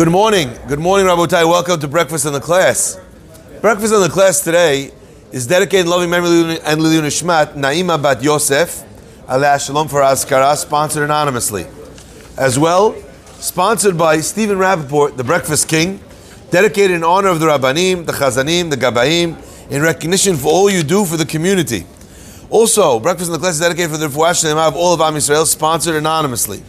Good 0.00 0.08
morning. 0.08 0.48
Good 0.66 0.78
morning, 0.78 1.06
Rabotai. 1.06 1.46
Welcome 1.46 1.78
to 1.78 1.86
Breakfast 1.86 2.24
in 2.24 2.32
the 2.32 2.40
Class. 2.40 2.98
Breakfast 3.60 3.92
in 3.92 4.00
the 4.00 4.08
Class 4.08 4.40
today 4.40 4.92
is 5.30 5.46
dedicated 5.46 5.84
in 5.84 5.90
loving 5.90 6.08
memory 6.08 6.58
and 6.60 6.80
Lilui 6.80 7.02
Nishmat, 7.02 7.52
Naima 7.52 8.02
Bat 8.02 8.22
Yosef, 8.22 8.82
Aleh 9.26 9.62
Shalom 9.62 9.88
for 9.88 10.00
Azkara, 10.00 10.56
sponsored 10.56 11.02
anonymously. 11.02 11.66
As 12.38 12.58
well, 12.58 12.96
sponsored 13.40 13.98
by 13.98 14.20
Stephen 14.20 14.56
Rappaport, 14.56 15.18
the 15.18 15.24
Breakfast 15.24 15.68
King, 15.68 16.00
dedicated 16.50 16.92
in 16.92 17.04
honor 17.04 17.28
of 17.28 17.38
the 17.38 17.44
Rabbanim, 17.44 18.06
the 18.06 18.12
Chazanim, 18.12 18.70
the 18.70 18.78
Gabaim, 18.78 19.36
in 19.70 19.82
recognition 19.82 20.38
for 20.38 20.48
all 20.48 20.70
you 20.70 20.82
do 20.82 21.04
for 21.04 21.18
the 21.18 21.26
community. 21.26 21.84
Also, 22.48 22.98
Breakfast 23.00 23.28
in 23.28 23.34
the 23.34 23.38
Class 23.38 23.56
is 23.56 23.60
dedicated 23.60 23.90
for 23.90 23.98
the 23.98 24.06
Refuah 24.06 24.66
of 24.66 24.76
all 24.76 24.94
of 24.94 25.02
Am 25.02 25.12
Yisrael, 25.12 25.44
sponsored 25.44 25.94
anonymously. 25.94 26.62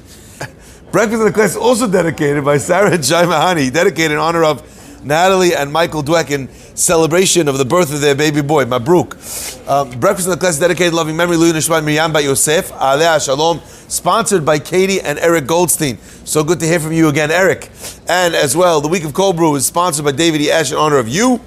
Breakfast 0.92 1.22
in 1.22 1.26
the 1.26 1.32
Class 1.32 1.56
also 1.56 1.90
dedicated 1.90 2.44
by 2.44 2.58
Sarah 2.58 2.98
Jai 2.98 3.24
Mahani, 3.24 3.72
dedicated 3.72 4.12
in 4.12 4.18
honor 4.18 4.44
of 4.44 4.62
Natalie 5.06 5.56
and 5.56 5.72
Michael 5.72 6.04
Dweck 6.04 6.32
in 6.32 6.50
celebration 6.76 7.48
of 7.48 7.58
the 7.58 7.64
birth 7.64 7.94
of 7.94 8.02
their 8.02 8.14
baby 8.14 8.42
boy, 8.42 8.66
Mabruk. 8.66 9.70
Um, 9.70 9.98
Breakfast 10.02 10.28
in 10.28 10.32
the 10.32 10.38
Class 10.38 10.60
dedicated 10.60 10.94
loving 10.94 11.16
memory, 11.16 11.38
Lilui 11.38 11.54
Nishmat 11.54 11.86
Miriam 11.86 12.12
Bat 12.12 12.26
Yosef, 12.26 12.72
Aleh 12.74 13.24
Shalom, 13.24 13.62
sponsored 13.88 14.46
by 14.46 14.60
Katie 14.60 15.00
and 15.00 15.18
Eric 15.20 15.48
Goldstein. 15.48 15.98
So 16.26 16.44
good 16.44 16.60
to 16.60 16.66
hear 16.66 16.82
from 16.82 16.92
you 16.92 17.08
again, 17.08 17.32
Eric. 17.32 17.70
And 18.10 18.36
as 18.36 18.58
well, 18.58 18.82
the 18.82 18.90
week 18.90 19.06
of 19.06 19.14
cold 19.14 19.38
brew 19.38 19.56
is 19.56 19.66
sponsored 19.66 20.04
by 20.04 20.12
David 20.12 20.42
E. 20.42 20.52
Ash 20.52 20.74
in 20.74 20.78
honor 20.78 20.98
of 20.98 21.08
you 21.08 21.40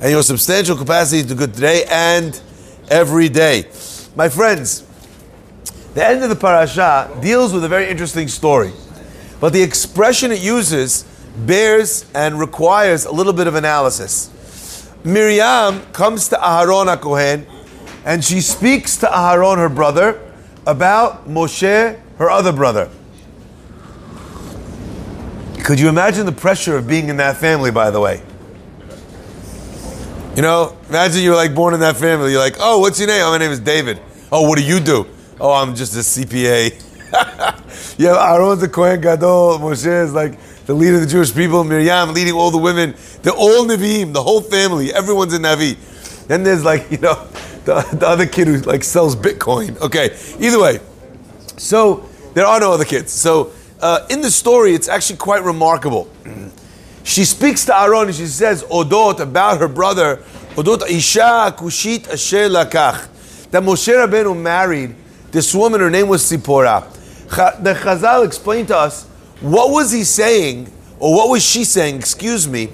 and 0.00 0.12
your 0.12 0.22
substantial 0.22 0.76
capacity 0.76 1.26
to 1.26 1.34
good 1.34 1.52
today 1.52 1.84
and 1.90 2.40
every 2.90 3.28
day. 3.28 3.64
My 4.14 4.28
friends, 4.28 4.85
the 5.96 6.06
end 6.06 6.22
of 6.22 6.28
the 6.28 6.36
parasha 6.36 7.10
deals 7.22 7.54
with 7.54 7.64
a 7.64 7.68
very 7.68 7.88
interesting 7.88 8.28
story, 8.28 8.70
but 9.40 9.54
the 9.54 9.62
expression 9.62 10.30
it 10.30 10.40
uses 10.40 11.06
bears 11.38 12.04
and 12.14 12.38
requires 12.38 13.06
a 13.06 13.10
little 13.10 13.32
bit 13.32 13.46
of 13.46 13.54
analysis. 13.54 14.30
Miriam 15.04 15.80
comes 15.92 16.28
to 16.28 16.36
Aharon 16.36 16.94
Kohen, 17.00 17.46
and 18.04 18.22
she 18.22 18.42
speaks 18.42 18.98
to 18.98 19.06
Aharon, 19.06 19.56
her 19.56 19.70
brother, 19.70 20.20
about 20.66 21.26
Moshe, 21.26 21.98
her 22.18 22.30
other 22.30 22.52
brother. 22.52 22.90
Could 25.64 25.80
you 25.80 25.88
imagine 25.88 26.26
the 26.26 26.32
pressure 26.32 26.76
of 26.76 26.86
being 26.86 27.08
in 27.08 27.16
that 27.16 27.38
family, 27.38 27.70
by 27.70 27.90
the 27.90 28.00
way? 28.00 28.20
You 30.36 30.42
know, 30.42 30.76
imagine 30.90 31.22
you're 31.22 31.34
like 31.34 31.54
born 31.54 31.72
in 31.72 31.80
that 31.80 31.96
family. 31.96 32.32
You're 32.32 32.40
like, 32.40 32.56
oh, 32.60 32.80
what's 32.80 32.98
your 32.98 33.08
name? 33.08 33.22
Oh, 33.24 33.30
my 33.30 33.38
name 33.38 33.50
is 33.50 33.60
David. 33.60 33.98
Oh, 34.30 34.46
what 34.46 34.58
do 34.58 34.64
you 34.64 34.78
do? 34.78 35.06
Oh, 35.38 35.52
I'm 35.52 35.74
just 35.74 35.94
a 35.94 35.98
CPA. 35.98 36.72
yeah, 37.98 38.32
Aaron's 38.32 38.62
a 38.62 38.68
Kohen 38.68 39.02
Gadol. 39.02 39.58
Moshe 39.58 40.04
is 40.04 40.14
like 40.14 40.38
the 40.64 40.72
leader 40.72 40.94
of 40.94 41.02
the 41.02 41.06
Jewish 41.06 41.34
people. 41.34 41.62
Miriam 41.62 42.14
leading 42.14 42.32
all 42.32 42.50
the 42.50 42.56
women. 42.56 42.94
They're 43.20 43.34
all 43.34 43.66
Nevi'im, 43.66 44.14
the 44.14 44.22
whole 44.22 44.40
family. 44.40 44.94
Everyone's 44.94 45.34
a 45.34 45.38
Navi. 45.38 45.76
Then 46.26 46.42
there's 46.42 46.64
like, 46.64 46.90
you 46.90 46.96
know, 46.98 47.28
the, 47.66 47.82
the 47.92 48.08
other 48.08 48.24
kid 48.24 48.46
who 48.46 48.56
like 48.60 48.82
sells 48.82 49.14
Bitcoin. 49.14 49.78
Okay, 49.82 50.16
either 50.40 50.58
way. 50.58 50.80
So 51.58 52.08
there 52.32 52.46
are 52.46 52.58
no 52.58 52.72
other 52.72 52.86
kids. 52.86 53.12
So 53.12 53.52
uh, 53.80 54.06
in 54.08 54.22
the 54.22 54.30
story, 54.30 54.72
it's 54.72 54.88
actually 54.88 55.16
quite 55.16 55.42
remarkable. 55.44 56.08
She 57.06 57.24
speaks 57.24 57.64
to 57.66 57.80
Aaron 57.80 58.08
and 58.08 58.16
she 58.16 58.26
says, 58.26 58.64
Odot, 58.64 59.20
about 59.20 59.60
her 59.60 59.68
brother, 59.68 60.16
Odot 60.56 60.90
Isha 60.90 61.54
Kushit 61.56 62.08
Asher 62.12 62.48
Lakach. 62.48 63.48
That 63.52 63.62
Moshe 63.62 63.94
Rabbeinu 63.94 64.36
married 64.36 64.96
this 65.36 65.54
woman, 65.54 65.82
her 65.82 65.90
name 65.90 66.08
was 66.08 66.22
Sipporah. 66.22 66.90
The 67.62 67.74
Chazal 67.74 68.24
explained 68.24 68.68
to 68.68 68.76
us 68.78 69.04
what 69.42 69.70
was 69.70 69.92
he 69.92 70.02
saying, 70.02 70.72
or 70.98 71.14
what 71.14 71.28
was 71.28 71.44
she 71.44 71.62
saying, 71.62 71.96
excuse 71.96 72.48
me, 72.48 72.70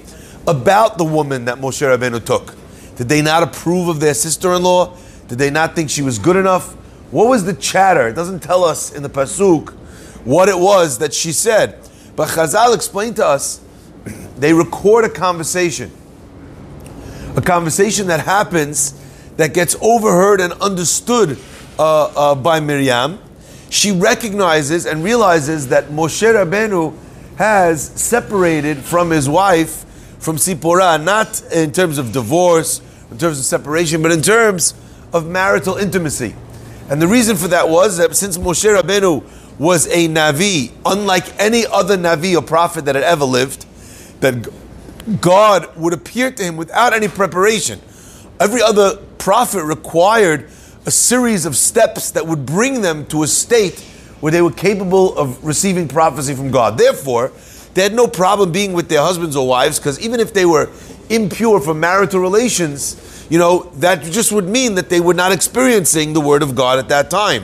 about 0.47 0.97
the 0.97 1.03
woman 1.03 1.43
that 1.43 1.57
Moshe 1.57 1.85
Rabbeinu 1.85 2.23
took. 2.23 2.55
Did 2.95 3.09
they 3.09 3.21
not 3.21 3.43
approve 3.43 3.89
of 3.89 3.99
their 3.99 4.13
sister-in-law? 4.13 4.95
Did 5.27 5.39
they 5.39 5.49
not 5.49 5.75
think 5.75 5.89
she 5.89 6.01
was 6.01 6.17
good 6.17 6.37
enough? 6.37 6.71
What 7.11 7.27
was 7.27 7.43
the 7.43 7.53
chatter? 7.53 8.07
It 8.07 8.13
doesn't 8.13 8.39
tell 8.39 8.63
us 8.63 8.93
in 8.93 9.03
the 9.03 9.09
pasuk 9.09 9.71
what 10.23 10.47
it 10.47 10.57
was 10.57 10.99
that 10.99 11.13
she 11.13 11.33
said. 11.33 11.77
But 12.15 12.29
Chazal 12.29 12.73
explained 12.73 13.17
to 13.17 13.25
us, 13.25 13.59
they 14.37 14.53
record 14.53 15.03
a 15.03 15.09
conversation. 15.09 15.91
A 17.35 17.41
conversation 17.41 18.07
that 18.07 18.21
happens 18.21 18.97
that 19.35 19.53
gets 19.53 19.75
overheard 19.81 20.39
and 20.39 20.53
understood 20.53 21.37
uh, 21.79 22.05
uh, 22.05 22.35
by 22.35 22.59
Miriam, 22.59 23.19
she 23.69 23.91
recognizes 23.91 24.85
and 24.85 25.03
realizes 25.03 25.67
that 25.69 25.85
Moshe 25.85 26.21
Rabbeinu 26.21 26.95
has 27.37 27.83
separated 27.99 28.77
from 28.77 29.09
his 29.09 29.27
wife, 29.27 29.85
from 30.19 30.37
Sipporah, 30.37 31.03
not 31.03 31.41
in 31.51 31.71
terms 31.71 31.97
of 31.97 32.11
divorce, 32.11 32.81
in 33.09 33.17
terms 33.17 33.39
of 33.39 33.45
separation, 33.45 34.01
but 34.01 34.11
in 34.11 34.21
terms 34.21 34.73
of 35.11 35.27
marital 35.27 35.77
intimacy. 35.77 36.35
And 36.89 37.01
the 37.01 37.07
reason 37.07 37.35
for 37.35 37.47
that 37.47 37.69
was 37.69 37.97
that 37.97 38.15
since 38.15 38.37
Moshe 38.37 38.79
Rabbeinu 38.79 39.23
was 39.59 39.87
a 39.87 40.07
Navi, 40.07 40.71
unlike 40.85 41.39
any 41.39 41.65
other 41.65 41.97
Navi 41.97 42.35
or 42.35 42.41
prophet 42.41 42.85
that 42.85 42.95
had 42.95 43.03
ever 43.03 43.25
lived, 43.25 43.65
that 44.21 44.47
God 45.21 45.75
would 45.75 45.93
appear 45.93 46.31
to 46.31 46.43
him 46.43 46.55
without 46.55 46.93
any 46.93 47.07
preparation. 47.07 47.79
Every 48.39 48.61
other 48.61 48.97
prophet 49.17 49.63
required 49.63 50.49
a 50.85 50.91
series 50.91 51.45
of 51.45 51.55
steps 51.55 52.11
that 52.11 52.27
would 52.27 52.45
bring 52.45 52.81
them 52.81 53.05
to 53.07 53.23
a 53.23 53.27
state 53.27 53.79
where 54.19 54.31
they 54.31 54.41
were 54.41 54.51
capable 54.51 55.17
of 55.17 55.43
receiving 55.43 55.87
prophecy 55.87 56.33
from 56.33 56.51
God. 56.51 56.77
Therefore, 56.77 57.31
they 57.73 57.83
had 57.83 57.93
no 57.93 58.07
problem 58.07 58.51
being 58.51 58.73
with 58.73 58.89
their 58.89 59.01
husbands 59.01 59.35
or 59.35 59.47
wives 59.47 59.79
because 59.79 59.99
even 59.99 60.19
if 60.19 60.33
they 60.33 60.45
were 60.45 60.69
impure 61.09 61.59
from 61.59 61.79
marital 61.79 62.19
relations, 62.19 63.27
you 63.29 63.39
know, 63.39 63.71
that 63.75 64.03
just 64.03 64.31
would 64.31 64.47
mean 64.47 64.75
that 64.75 64.89
they 64.89 64.99
were 64.99 65.13
not 65.13 65.31
experiencing 65.31 66.13
the 66.13 66.21
word 66.21 66.43
of 66.43 66.55
God 66.55 66.79
at 66.79 66.89
that 66.89 67.09
time. 67.09 67.43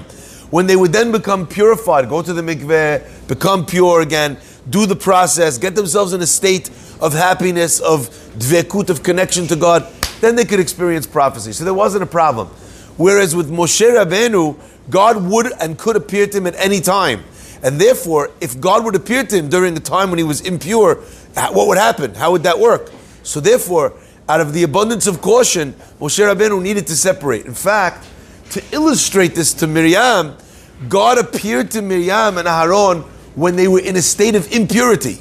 When 0.52 0.68
they 0.68 0.76
would 0.76 0.92
then 0.92 1.12
become 1.12 1.48
purified, 1.48 2.10
go 2.10 2.22
to 2.22 2.34
the 2.34 2.42
mikveh, 2.42 3.28
become 3.28 3.66
pure 3.66 4.02
again, 4.02 4.38
do 4.70 4.86
the 4.86 4.96
process, 4.96 5.58
get 5.58 5.76
themselves 5.76 6.14
in 6.14 6.22
a 6.22 6.28
state 6.28 6.70
of 7.02 7.14
happiness, 7.14 7.80
of 7.80 8.10
dvekut, 8.38 8.90
of 8.90 9.04
connection 9.04 9.48
to 9.48 9.56
God, 9.56 9.88
then 10.22 10.36
they 10.36 10.46
could 10.46 10.60
experience 10.60 11.08
prophecy. 11.08 11.54
So 11.54 11.64
there 11.64 11.74
wasn't 11.74 12.04
a 12.04 12.08
problem. 12.08 12.50
Whereas 13.00 13.34
with 13.34 13.50
Moshe 13.50 13.90
Rabbeinu, 13.90 14.60
God 14.90 15.24
would 15.24 15.54
and 15.62 15.78
could 15.80 15.96
appear 15.96 16.28
to 16.28 16.38
him 16.38 16.48
at 16.48 16.56
any 16.58 16.82
time. 16.82 17.24
And 17.64 17.80
therefore, 17.80 18.30
if 18.42 18.60
God 18.60 18.84
would 18.84 18.94
appear 18.94 19.24
to 19.24 19.38
him 19.38 19.48
during 19.48 19.74
the 19.74 19.80
time 19.80 20.10
when 20.10 20.18
he 20.18 20.26
was 20.26 20.42
impure, 20.42 20.96
what 21.36 21.70
would 21.70 21.78
happen? 21.78 22.14
How 22.14 22.34
would 22.34 22.44
that 22.44 22.60
work? 22.60 22.92
So 23.24 23.40
therefore, 23.40 23.94
out 24.28 24.42
of 24.42 24.52
the 24.52 24.64
abundance 24.64 25.08
of 25.08 25.22
caution, 25.22 25.76
Moshe 26.02 26.20
Rabbeinu 26.20 26.62
needed 26.62 26.88
to 26.88 26.96
separate. 26.96 27.46
In 27.46 27.54
fact, 27.54 28.06
to 28.52 28.62
illustrate 28.74 29.34
this 29.34 29.54
to 29.54 29.68
Miriam, 29.68 30.36
God 30.90 31.18
appeared 31.18 31.72
to 31.72 31.82
Miriam 31.82 32.38
and 32.38 32.50
Aaron 32.50 33.04
when 33.34 33.56
they 33.56 33.70
were 33.70 33.80
in 33.80 33.96
a 33.96 34.02
state 34.02 34.36
of 34.36 34.52
impurity. 34.52 35.20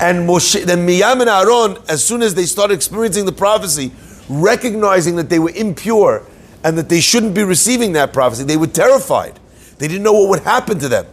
And 0.00 0.28
Moshe, 0.28 0.64
then 0.64 0.84
Miriam 0.84 1.20
and 1.20 1.30
Aaron, 1.30 1.76
as 1.88 2.04
soon 2.04 2.22
as 2.22 2.34
they 2.34 2.46
started 2.46 2.74
experiencing 2.74 3.24
the 3.24 3.32
prophecy, 3.32 3.92
recognizing 4.40 5.16
that 5.16 5.28
they 5.28 5.38
were 5.38 5.52
impure 5.54 6.22
and 6.64 6.78
that 6.78 6.88
they 6.88 7.00
shouldn't 7.00 7.34
be 7.34 7.44
receiving 7.44 7.92
that 7.92 8.12
prophecy, 8.12 8.44
they 8.44 8.56
were 8.56 8.66
terrified. 8.66 9.38
They 9.78 9.88
didn't 9.88 10.04
know 10.04 10.12
what 10.12 10.28
would 10.28 10.40
happen 10.40 10.78
to 10.78 10.88
them. 10.88 11.06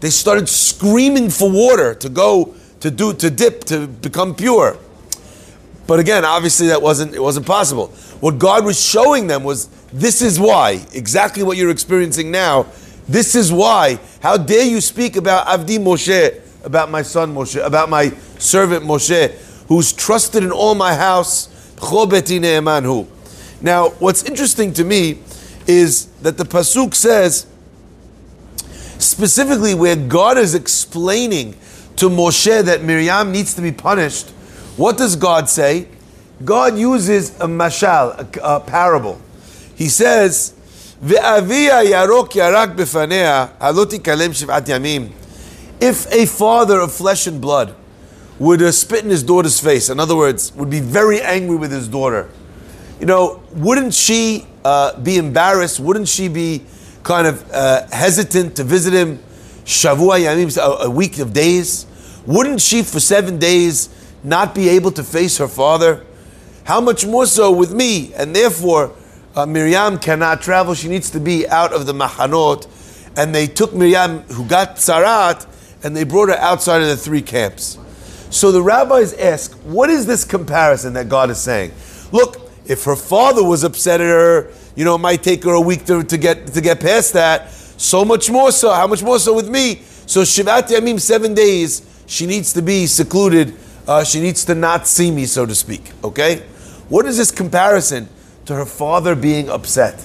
They 0.00 0.10
started 0.10 0.48
screaming 0.48 1.30
for 1.30 1.50
water 1.50 1.94
to 1.94 2.08
go 2.08 2.54
to 2.80 2.90
do 2.90 3.12
to 3.14 3.30
dip 3.30 3.64
to 3.64 3.86
become 3.86 4.34
pure. 4.34 4.78
But 5.86 6.00
again, 6.00 6.24
obviously 6.24 6.66
that 6.68 6.82
wasn't 6.82 7.14
it 7.14 7.22
wasn't 7.22 7.46
possible. 7.46 7.88
What 8.20 8.38
God 8.38 8.64
was 8.64 8.80
showing 8.80 9.26
them 9.26 9.44
was 9.44 9.68
this 9.92 10.20
is 10.20 10.38
why, 10.38 10.84
exactly 10.92 11.42
what 11.42 11.56
you're 11.56 11.70
experiencing 11.70 12.30
now. 12.30 12.66
This 13.08 13.34
is 13.34 13.52
why. 13.52 14.00
How 14.20 14.36
dare 14.36 14.64
you 14.66 14.80
speak 14.80 15.16
about 15.16 15.46
Avdi 15.46 15.78
Moshe, 15.78 16.40
about 16.64 16.90
my 16.90 17.02
son 17.02 17.32
Moshe, 17.32 17.64
about 17.64 17.88
my 17.88 18.10
servant 18.38 18.84
Moshe, 18.84 19.30
who's 19.68 19.92
trusted 19.92 20.42
in 20.42 20.50
all 20.50 20.74
my 20.74 20.94
house 20.94 21.48
now, 23.60 23.88
what's 23.98 24.22
interesting 24.22 24.72
to 24.74 24.84
me 24.84 25.18
is 25.66 26.06
that 26.22 26.36
the 26.36 26.44
pasuk 26.44 26.94
says 26.94 27.46
specifically 28.98 29.74
where 29.74 29.96
God 29.96 30.38
is 30.38 30.54
explaining 30.54 31.56
to 31.96 32.08
Moshe 32.08 32.62
that 32.64 32.82
Miriam 32.82 33.32
needs 33.32 33.54
to 33.54 33.62
be 33.62 33.72
punished. 33.72 34.28
What 34.76 34.98
does 34.98 35.16
God 35.16 35.48
say? 35.48 35.88
God 36.44 36.76
uses 36.78 37.30
a 37.40 37.46
mashal, 37.46 38.36
a, 38.36 38.40
a 38.40 38.60
parable. 38.60 39.20
He 39.74 39.88
says. 39.88 40.52
If 45.78 46.12
a 46.12 46.26
father 46.26 46.80
of 46.80 46.92
flesh 46.92 47.26
and 47.26 47.40
blood 47.40 47.74
would 48.38 48.62
uh, 48.62 48.70
spit 48.72 49.04
in 49.04 49.10
his 49.10 49.22
daughter's 49.22 49.60
face. 49.60 49.88
In 49.88 49.98
other 49.98 50.16
words, 50.16 50.52
would 50.54 50.70
be 50.70 50.80
very 50.80 51.20
angry 51.20 51.56
with 51.56 51.72
his 51.72 51.88
daughter. 51.88 52.28
You 53.00 53.06
know, 53.06 53.42
wouldn't 53.52 53.94
she 53.94 54.46
uh, 54.64 54.98
be 55.00 55.16
embarrassed? 55.16 55.80
Wouldn't 55.80 56.08
she 56.08 56.28
be 56.28 56.64
kind 57.02 57.26
of 57.26 57.50
uh, 57.52 57.86
hesitant 57.88 58.56
to 58.56 58.64
visit 58.64 58.92
him? 58.92 59.18
Shavua 59.64 60.20
Yamim, 60.20 60.84
a, 60.84 60.88
week 60.88 61.18
of 61.18 61.32
days. 61.32 61.86
wouldn't 62.24 62.60
she 62.60 62.82
for 62.82 63.00
seven 63.00 63.38
days 63.38 63.88
not 64.22 64.54
be 64.54 64.68
able 64.68 64.92
to 64.92 65.02
face 65.02 65.38
her 65.38 65.48
father? 65.48 66.04
How 66.64 66.80
much 66.80 67.04
more 67.04 67.26
so 67.26 67.50
with 67.50 67.72
me? 67.72 68.14
And 68.14 68.34
therefore, 68.34 68.92
uh, 69.34 69.44
Miriam 69.44 69.98
cannot 69.98 70.40
travel. 70.40 70.74
She 70.74 70.88
needs 70.88 71.10
to 71.10 71.20
be 71.20 71.48
out 71.48 71.72
of 71.72 71.86
the 71.86 71.92
Mahanot. 71.92 72.66
And 73.16 73.34
they 73.34 73.46
took 73.46 73.74
Miriam, 73.74 74.20
who 74.22 74.46
got 74.46 74.76
Tzarat, 74.76 75.46
and 75.82 75.96
they 75.96 76.04
brought 76.04 76.28
her 76.28 76.36
outside 76.36 76.82
of 76.82 76.88
the 76.88 76.96
three 76.96 77.22
camps. 77.22 77.78
So 78.30 78.52
the 78.52 78.62
rabbis 78.62 79.12
ask, 79.14 79.52
what 79.64 79.90
is 79.90 80.06
this 80.06 80.24
comparison 80.24 80.92
that 80.94 81.08
God 81.08 81.30
is 81.30 81.40
saying? 81.40 81.72
Look, 82.12 82.40
if 82.66 82.84
her 82.84 82.96
father 82.96 83.44
was 83.44 83.64
upset 83.64 84.00
at 84.00 84.06
her, 84.06 84.50
you 84.74 84.84
know, 84.84 84.96
it 84.96 84.98
might 84.98 85.22
take 85.22 85.44
her 85.44 85.52
a 85.52 85.60
week 85.60 85.84
to, 85.86 86.02
to 86.02 86.18
get 86.18 86.48
to 86.48 86.60
get 86.60 86.80
past 86.80 87.12
that. 87.14 87.50
So 87.50 88.04
much 88.04 88.30
more 88.30 88.52
so. 88.52 88.72
How 88.72 88.86
much 88.86 89.02
more 89.02 89.18
so 89.18 89.34
with 89.34 89.48
me? 89.48 89.82
So 90.06 90.22
Shivat 90.22 90.68
Yamim, 90.68 91.00
seven 91.00 91.34
days, 91.34 92.04
she 92.06 92.26
needs 92.26 92.52
to 92.54 92.62
be 92.62 92.86
secluded. 92.86 93.54
Uh, 93.86 94.02
she 94.04 94.20
needs 94.20 94.44
to 94.46 94.54
not 94.54 94.86
see 94.86 95.10
me, 95.10 95.26
so 95.26 95.46
to 95.46 95.54
speak. 95.54 95.92
Okay? 96.02 96.38
What 96.88 97.06
is 97.06 97.16
this 97.16 97.30
comparison 97.30 98.08
to 98.46 98.54
her 98.54 98.66
father 98.66 99.14
being 99.14 99.48
upset? 99.48 100.04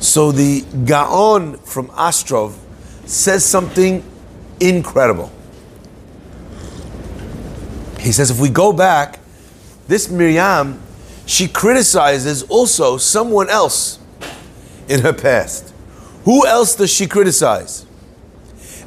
So 0.00 0.32
the 0.32 0.62
Gaon 0.84 1.58
from 1.58 1.90
Ostrov 1.90 2.58
says 3.04 3.44
something 3.44 4.02
incredible. 4.60 5.30
He 8.00 8.12
says, 8.12 8.30
if 8.30 8.40
we 8.40 8.48
go 8.48 8.72
back, 8.72 9.18
this 9.86 10.10
Miriam, 10.10 10.80
she 11.26 11.46
criticizes 11.46 12.42
also 12.44 12.96
someone 12.96 13.50
else 13.50 13.98
in 14.88 15.00
her 15.02 15.12
past. 15.12 15.72
Who 16.24 16.46
else 16.46 16.74
does 16.74 16.92
she 16.92 17.06
criticize? 17.06 17.86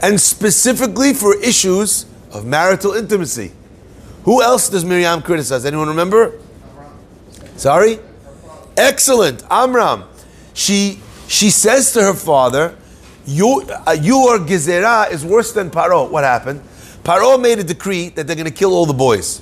And 0.01 0.19
specifically 0.19 1.13
for 1.13 1.39
issues 1.42 2.06
of 2.31 2.45
marital 2.45 2.94
intimacy. 2.94 3.51
Who 4.24 4.42
else 4.42 4.69
does 4.69 4.83
Miriam 4.83 5.21
criticize? 5.21 5.65
Anyone 5.65 5.88
remember? 5.89 6.39
Sorry? 7.56 8.00
Excellent. 8.75 9.44
Amram. 9.50 10.04
She 10.54 11.00
she 11.27 11.50
says 11.50 11.94
to 11.94 12.01
her 12.01 12.13
father, 12.13 12.75
you, 13.25 13.63
uh, 13.88 13.95
your 14.00 14.39
gezerah 14.39 15.12
is 15.12 15.25
worse 15.25 15.54
than 15.54 15.69
Paro. 15.69 16.10
What 16.10 16.24
happened? 16.24 16.62
Paro 17.03 17.39
made 17.41 17.59
a 17.59 17.63
decree 17.63 18.09
that 18.09 18.27
they're 18.27 18.35
going 18.35 18.45
to 18.45 18.51
kill 18.51 18.73
all 18.73 18.85
the 18.85 18.94
boys. 18.94 19.41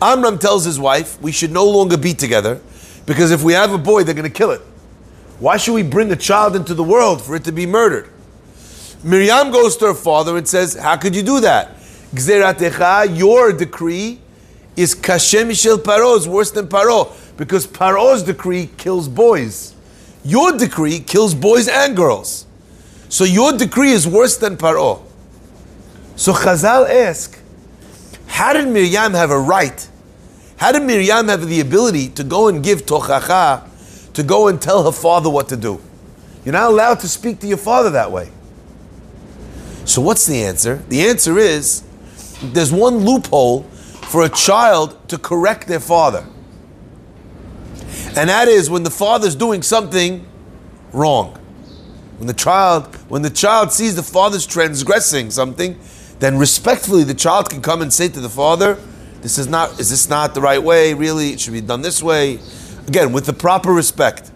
Amram 0.00 0.38
tells 0.38 0.64
his 0.64 0.78
wife, 0.78 1.20
we 1.20 1.30
should 1.30 1.52
no 1.52 1.64
longer 1.64 1.96
be 1.96 2.14
together 2.14 2.60
because 3.06 3.30
if 3.30 3.42
we 3.42 3.52
have 3.52 3.72
a 3.72 3.78
boy, 3.78 4.02
they're 4.02 4.14
going 4.14 4.30
to 4.30 4.30
kill 4.30 4.50
it. 4.50 4.60
Why 5.38 5.56
should 5.56 5.74
we 5.74 5.82
bring 5.82 6.10
a 6.10 6.16
child 6.16 6.56
into 6.56 6.74
the 6.74 6.84
world 6.84 7.20
for 7.22 7.36
it 7.36 7.44
to 7.44 7.52
be 7.52 7.66
murdered? 7.66 8.08
Miriam 9.02 9.50
goes 9.50 9.76
to 9.78 9.86
her 9.86 9.94
father 9.94 10.36
and 10.36 10.48
says, 10.48 10.74
How 10.74 10.96
could 10.96 11.14
you 11.14 11.22
do 11.22 11.40
that? 11.40 11.76
Your 13.14 13.52
decree 13.52 14.20
is 14.76 14.94
kashem 14.94 15.48
mishel 15.48 15.76
paro, 15.76 16.16
is 16.16 16.26
worse 16.26 16.50
than 16.50 16.68
paro, 16.68 17.12
because 17.36 17.66
paro's 17.66 18.22
decree 18.22 18.70
kills 18.78 19.08
boys. 19.08 19.74
Your 20.24 20.56
decree 20.56 21.00
kills 21.00 21.34
boys 21.34 21.68
and 21.68 21.94
girls. 21.94 22.46
So 23.10 23.24
your 23.24 23.52
decree 23.52 23.90
is 23.90 24.08
worse 24.08 24.38
than 24.38 24.56
paro. 24.56 25.02
So 26.16 26.32
Chazal 26.32 26.88
ask, 26.88 27.38
how 28.26 28.52
did 28.52 28.68
Miriam 28.68 29.14
have 29.14 29.30
a 29.30 29.38
right? 29.38 29.88
How 30.56 30.72
did 30.72 30.82
Miriam 30.82 31.28
have 31.28 31.46
the 31.46 31.60
ability 31.60 32.08
to 32.10 32.24
go 32.24 32.48
and 32.48 32.62
give 32.62 32.86
tochacha, 32.86 33.68
to 34.12 34.22
go 34.22 34.48
and 34.48 34.60
tell 34.60 34.84
her 34.84 34.92
father 34.92 35.28
what 35.28 35.48
to 35.48 35.56
do? 35.56 35.80
You're 36.44 36.52
not 36.52 36.70
allowed 36.70 37.00
to 37.00 37.08
speak 37.08 37.40
to 37.40 37.46
your 37.46 37.58
father 37.58 37.90
that 37.90 38.12
way. 38.12 38.30
So 39.84 40.00
what's 40.00 40.26
the 40.26 40.42
answer? 40.42 40.82
The 40.88 41.06
answer 41.06 41.38
is 41.38 41.82
there's 42.42 42.72
one 42.72 42.98
loophole 42.98 43.62
for 43.62 44.24
a 44.24 44.28
child 44.28 45.08
to 45.08 45.18
correct 45.18 45.66
their 45.66 45.80
father. 45.80 46.26
And 48.16 48.28
that 48.28 48.48
is 48.48 48.70
when 48.70 48.84
the 48.84 48.90
father's 48.90 49.34
doing 49.34 49.62
something 49.62 50.26
wrong. 50.92 51.38
When 52.18 52.28
the 52.28 52.34
child 52.34 52.94
when 53.08 53.22
the 53.22 53.30
child 53.30 53.72
sees 53.72 53.96
the 53.96 54.02
father's 54.02 54.46
transgressing 54.46 55.30
something, 55.30 55.78
then 56.18 56.38
respectfully 56.38 57.04
the 57.04 57.14
child 57.14 57.50
can 57.50 57.60
come 57.60 57.82
and 57.82 57.92
say 57.92 58.08
to 58.08 58.20
the 58.20 58.28
father, 58.28 58.78
this 59.24 59.38
is 59.38 59.48
not 59.48 59.80
is 59.80 59.88
this 59.88 60.08
not 60.10 60.34
the 60.34 60.40
right 60.42 60.62
way? 60.62 60.92
Really, 60.92 61.30
it 61.30 61.40
should 61.40 61.54
be 61.54 61.62
done 61.62 61.80
this 61.80 62.02
way. 62.02 62.38
Again, 62.86 63.10
with 63.10 63.24
the 63.24 63.32
proper 63.32 63.72
respect. 63.72 64.30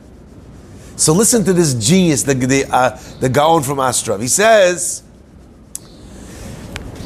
So 0.96 1.12
listen 1.12 1.44
to 1.44 1.52
this 1.52 1.74
genius, 1.74 2.22
the 2.22 2.32
the, 2.34 2.64
uh, 2.74 2.98
the 3.20 3.28
Gaon 3.28 3.62
from 3.62 3.78
Ostrov. 3.78 4.20
He 4.20 4.28
says 4.28 5.02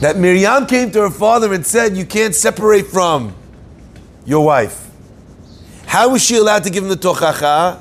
that 0.00 0.16
Miriam 0.16 0.66
came 0.66 0.92
to 0.92 1.00
her 1.00 1.10
father 1.10 1.52
and 1.52 1.66
said, 1.66 1.96
"You 1.96 2.06
can't 2.06 2.36
separate 2.36 2.86
from 2.86 3.34
your 4.24 4.44
wife." 4.44 4.88
How 5.86 6.10
was 6.10 6.24
she 6.24 6.36
allowed 6.36 6.62
to 6.62 6.70
give 6.70 6.84
him 6.84 6.88
the 6.88 6.96
tochacha? 6.96 7.80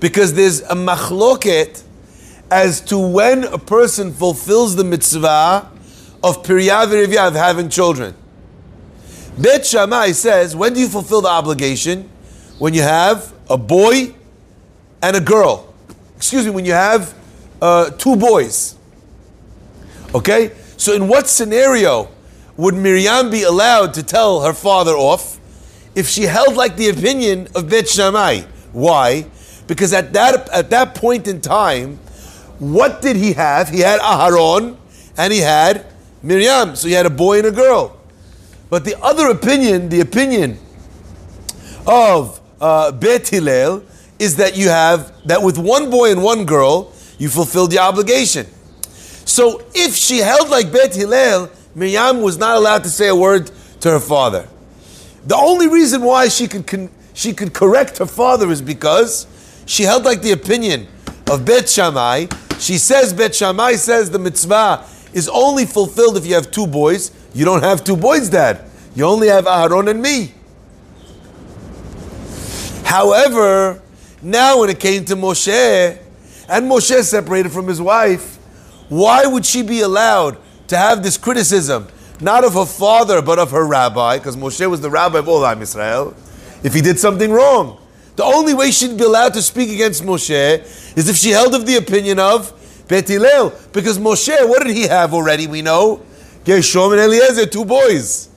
Because 0.00 0.34
there's 0.34 0.60
a 0.60 0.74
machloket 0.74 1.82
as 2.50 2.82
to 2.82 2.98
when 2.98 3.44
a 3.44 3.58
person 3.58 4.12
fulfills 4.12 4.76
the 4.76 4.84
mitzvah 4.84 5.70
of 6.22 6.42
Pirya 6.42 7.26
of 7.26 7.34
having 7.34 7.68
children. 7.68 8.14
Bet 9.38 9.64
Shammai 9.64 10.12
says, 10.12 10.56
when 10.56 10.74
do 10.74 10.80
you 10.80 10.88
fulfill 10.88 11.20
the 11.20 11.28
obligation? 11.28 12.08
When 12.58 12.74
you 12.74 12.82
have 12.82 13.32
a 13.48 13.56
boy 13.56 14.14
and 15.00 15.16
a 15.16 15.20
girl. 15.20 15.72
Excuse 16.16 16.44
me, 16.44 16.50
when 16.50 16.64
you 16.64 16.72
have 16.72 17.14
uh, 17.62 17.90
two 17.90 18.16
boys. 18.16 18.76
Okay? 20.14 20.52
So, 20.76 20.94
in 20.94 21.06
what 21.08 21.28
scenario 21.28 22.08
would 22.56 22.74
Miriam 22.74 23.30
be 23.30 23.44
allowed 23.44 23.94
to 23.94 24.02
tell 24.02 24.42
her 24.42 24.52
father 24.52 24.92
off 24.92 25.38
if 25.94 26.08
she 26.08 26.22
held 26.24 26.56
like 26.56 26.76
the 26.76 26.88
opinion 26.88 27.48
of 27.54 27.70
Bet 27.70 27.88
Shammai? 27.88 28.40
Why? 28.72 29.26
Because 29.68 29.92
at 29.92 30.12
that, 30.14 30.48
at 30.48 30.70
that 30.70 30.94
point 30.94 31.28
in 31.28 31.40
time, 31.40 31.98
what 32.58 33.02
did 33.02 33.16
he 33.16 33.34
have? 33.34 33.68
He 33.68 33.80
had 33.80 34.00
Aharon 34.00 34.76
and 35.16 35.32
he 35.32 35.40
had 35.40 35.86
Miriam. 36.22 36.76
So 36.76 36.88
he 36.88 36.94
had 36.94 37.06
a 37.06 37.10
boy 37.10 37.38
and 37.38 37.48
a 37.48 37.52
girl. 37.52 37.96
But 38.70 38.84
the 38.84 39.00
other 39.00 39.28
opinion, 39.28 39.88
the 39.88 40.00
opinion 40.00 40.58
of 41.86 42.40
uh, 42.60 42.92
Bet 42.92 43.28
Hillel, 43.28 43.82
is 44.18 44.36
that 44.36 44.56
you 44.56 44.68
have 44.68 45.12
that 45.26 45.42
with 45.42 45.58
one 45.58 45.90
boy 45.90 46.10
and 46.10 46.22
one 46.22 46.44
girl, 46.44 46.92
you 47.18 47.28
fulfilled 47.28 47.70
the 47.70 47.78
obligation. 47.78 48.46
So 49.24 49.62
if 49.74 49.94
she 49.94 50.18
held 50.18 50.48
like 50.48 50.72
Bet 50.72 50.94
Hillel, 50.94 51.50
Miriam 51.74 52.22
was 52.22 52.38
not 52.38 52.56
allowed 52.56 52.82
to 52.84 52.90
say 52.90 53.08
a 53.08 53.14
word 53.14 53.50
to 53.80 53.90
her 53.90 54.00
father. 54.00 54.48
The 55.26 55.36
only 55.36 55.68
reason 55.68 56.02
why 56.02 56.28
she 56.28 56.48
could 56.48 56.66
con- 56.66 56.90
she 57.14 57.32
could 57.32 57.52
correct 57.52 57.98
her 57.98 58.06
father 58.06 58.50
is 58.50 58.62
because 58.62 59.26
she 59.66 59.82
held 59.82 60.04
like 60.04 60.22
the 60.22 60.32
opinion 60.32 60.88
of 61.30 61.44
Bet 61.44 61.68
Shammai. 61.68 62.26
She 62.58 62.78
says 62.78 63.12
Bet 63.12 63.34
Shammai 63.34 63.74
says 63.74 64.10
the 64.10 64.18
mitzvah 64.18 64.84
is 65.12 65.28
only 65.28 65.64
fulfilled 65.64 66.16
if 66.16 66.26
you 66.26 66.34
have 66.34 66.50
two 66.50 66.66
boys. 66.66 67.10
You 67.34 67.44
don't 67.44 67.62
have 67.62 67.84
two 67.84 67.96
boys, 67.96 68.28
Dad. 68.28 68.64
You 68.94 69.04
only 69.04 69.28
have 69.28 69.44
Aharon 69.44 69.88
and 69.88 70.02
me. 70.02 70.34
However, 72.84 73.82
now 74.22 74.60
when 74.60 74.70
it 74.70 74.80
came 74.80 75.04
to 75.06 75.14
Moshe, 75.14 75.98
and 76.48 76.70
Moshe 76.70 77.02
separated 77.02 77.52
from 77.52 77.68
his 77.68 77.80
wife, 77.80 78.36
why 78.88 79.26
would 79.26 79.44
she 79.44 79.62
be 79.62 79.82
allowed 79.82 80.38
to 80.68 80.76
have 80.76 81.02
this 81.02 81.18
criticism, 81.18 81.86
not 82.20 82.44
of 82.44 82.54
her 82.54 82.64
father, 82.64 83.20
but 83.20 83.38
of 83.38 83.50
her 83.50 83.66
rabbi, 83.66 84.16
because 84.16 84.36
Moshe 84.36 84.68
was 84.68 84.80
the 84.80 84.90
rabbi 84.90 85.18
of 85.18 85.28
all 85.28 85.44
Am 85.44 85.60
Israel, 85.60 86.14
if 86.62 86.72
he 86.72 86.80
did 86.80 86.98
something 86.98 87.30
wrong? 87.30 87.78
The 88.16 88.24
only 88.24 88.54
way 88.54 88.70
she'd 88.70 88.96
be 88.96 89.04
allowed 89.04 89.34
to 89.34 89.42
speak 89.42 89.70
against 89.70 90.02
Moshe 90.02 90.96
is 90.96 91.08
if 91.08 91.16
she 91.16 91.30
held 91.30 91.54
of 91.54 91.66
the 91.66 91.76
opinion 91.76 92.18
of 92.18 92.52
Bet 92.88 93.06
Hillel, 93.06 93.52
because 93.72 93.98
Moshe, 93.98 94.48
what 94.48 94.66
did 94.66 94.74
he 94.74 94.84
have 94.84 95.12
already? 95.12 95.46
We 95.46 95.60
know 95.60 96.00
Gershom 96.44 96.92
and 96.92 97.00
Eliezer, 97.02 97.44
two 97.44 97.66
boys. 97.66 98.30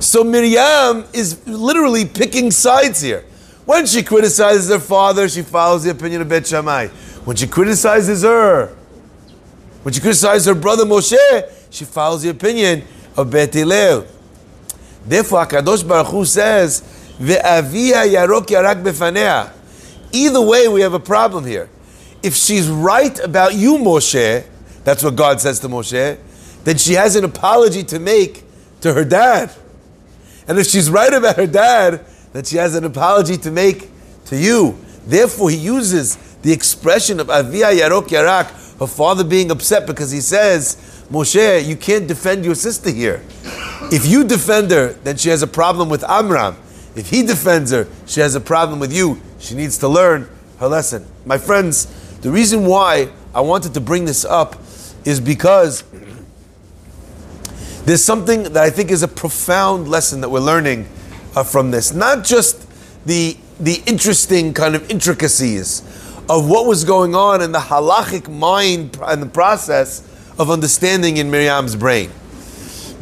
So 0.00 0.24
Miriam 0.24 1.04
is 1.12 1.46
literally 1.46 2.06
picking 2.06 2.50
sides 2.50 3.02
here. 3.02 3.26
When 3.66 3.84
she 3.84 4.02
criticizes 4.02 4.70
her 4.70 4.78
father, 4.78 5.28
she 5.28 5.42
follows 5.42 5.84
the 5.84 5.90
opinion 5.90 6.22
of 6.22 6.30
Bet 6.30 6.46
Shammai. 6.46 6.86
When 7.26 7.36
she 7.36 7.46
criticizes 7.46 8.22
her, 8.22 8.74
when 9.82 9.92
she 9.92 10.00
criticizes 10.00 10.46
her 10.46 10.54
brother 10.54 10.86
Moshe, 10.86 11.18
she 11.68 11.84
follows 11.84 12.22
the 12.22 12.30
opinion 12.30 12.84
of 13.18 13.30
Bet 13.30 13.52
Hillel. 13.52 14.06
Therefore, 15.04 15.44
Hakadosh 15.44 15.86
Baruch 15.86 16.06
Hu 16.06 16.24
says, 16.24 16.82
"Ve'avia 17.20 18.06
yarok 18.08 18.46
yarak 18.46 18.82
befanea." 18.82 19.50
Either 20.12 20.40
way, 20.40 20.68
we 20.68 20.80
have 20.80 20.94
a 20.94 21.00
problem 21.00 21.44
here 21.44 21.68
if 22.22 22.34
she's 22.34 22.68
right 22.68 23.18
about 23.20 23.54
you, 23.54 23.78
Moshe, 23.78 24.44
that's 24.84 25.02
what 25.02 25.16
God 25.16 25.40
says 25.40 25.60
to 25.60 25.68
Moshe, 25.68 26.18
then 26.64 26.78
she 26.78 26.94
has 26.94 27.16
an 27.16 27.24
apology 27.24 27.82
to 27.84 27.98
make 27.98 28.44
to 28.80 28.94
her 28.94 29.04
dad. 29.04 29.52
And 30.46 30.58
if 30.58 30.66
she's 30.66 30.90
right 30.90 31.12
about 31.12 31.36
her 31.36 31.46
dad, 31.46 32.04
then 32.32 32.44
she 32.44 32.56
has 32.56 32.74
an 32.74 32.84
apology 32.84 33.36
to 33.38 33.50
make 33.50 33.90
to 34.26 34.36
you. 34.36 34.78
Therefore, 35.06 35.50
he 35.50 35.56
uses 35.56 36.16
the 36.42 36.52
expression 36.52 37.20
of 37.20 37.30
Avia 37.30 37.68
Yarok 37.68 38.08
Yarak 38.08 38.78
her 38.78 38.86
father 38.86 39.24
being 39.24 39.50
upset 39.50 39.86
because 39.86 40.10
he 40.10 40.20
says, 40.20 40.76
Moshe, 41.10 41.66
you 41.66 41.76
can't 41.76 42.06
defend 42.06 42.44
your 42.44 42.54
sister 42.54 42.90
here. 42.90 43.22
If 43.90 44.06
you 44.06 44.24
defend 44.24 44.70
her, 44.70 44.92
then 45.04 45.16
she 45.16 45.30
has 45.30 45.42
a 45.42 45.46
problem 45.46 45.88
with 45.88 46.04
Amram. 46.04 46.56
If 46.94 47.10
he 47.10 47.22
defends 47.22 47.70
her, 47.72 47.88
she 48.06 48.20
has 48.20 48.34
a 48.34 48.40
problem 48.40 48.78
with 48.78 48.92
you. 48.92 49.20
She 49.38 49.54
needs 49.54 49.78
to 49.78 49.88
learn 49.88 50.28
her 50.58 50.68
lesson. 50.68 51.06
My 51.24 51.38
friends, 51.38 51.86
the 52.20 52.30
reason 52.30 52.66
why 52.66 53.10
I 53.34 53.40
wanted 53.40 53.74
to 53.74 53.80
bring 53.80 54.04
this 54.04 54.24
up 54.24 54.56
is 55.04 55.20
because 55.20 55.84
there's 57.84 58.04
something 58.04 58.42
that 58.42 58.56
I 58.56 58.70
think 58.70 58.90
is 58.90 59.02
a 59.02 59.08
profound 59.08 59.88
lesson 59.88 60.20
that 60.20 60.28
we're 60.28 60.40
learning 60.40 60.88
uh, 61.34 61.44
from 61.44 61.70
this. 61.70 61.94
Not 61.94 62.24
just 62.24 62.66
the, 63.06 63.36
the 63.60 63.82
interesting 63.86 64.52
kind 64.52 64.74
of 64.74 64.90
intricacies 64.90 65.80
of 66.28 66.50
what 66.50 66.66
was 66.66 66.84
going 66.84 67.14
on 67.14 67.40
in 67.40 67.52
the 67.52 67.58
halachic 67.58 68.28
mind 68.28 68.98
and 69.02 69.22
the 69.22 69.26
process 69.26 70.00
of 70.38 70.50
understanding 70.50 71.16
in 71.16 71.30
Miriam's 71.30 71.74
brain. 71.74 72.10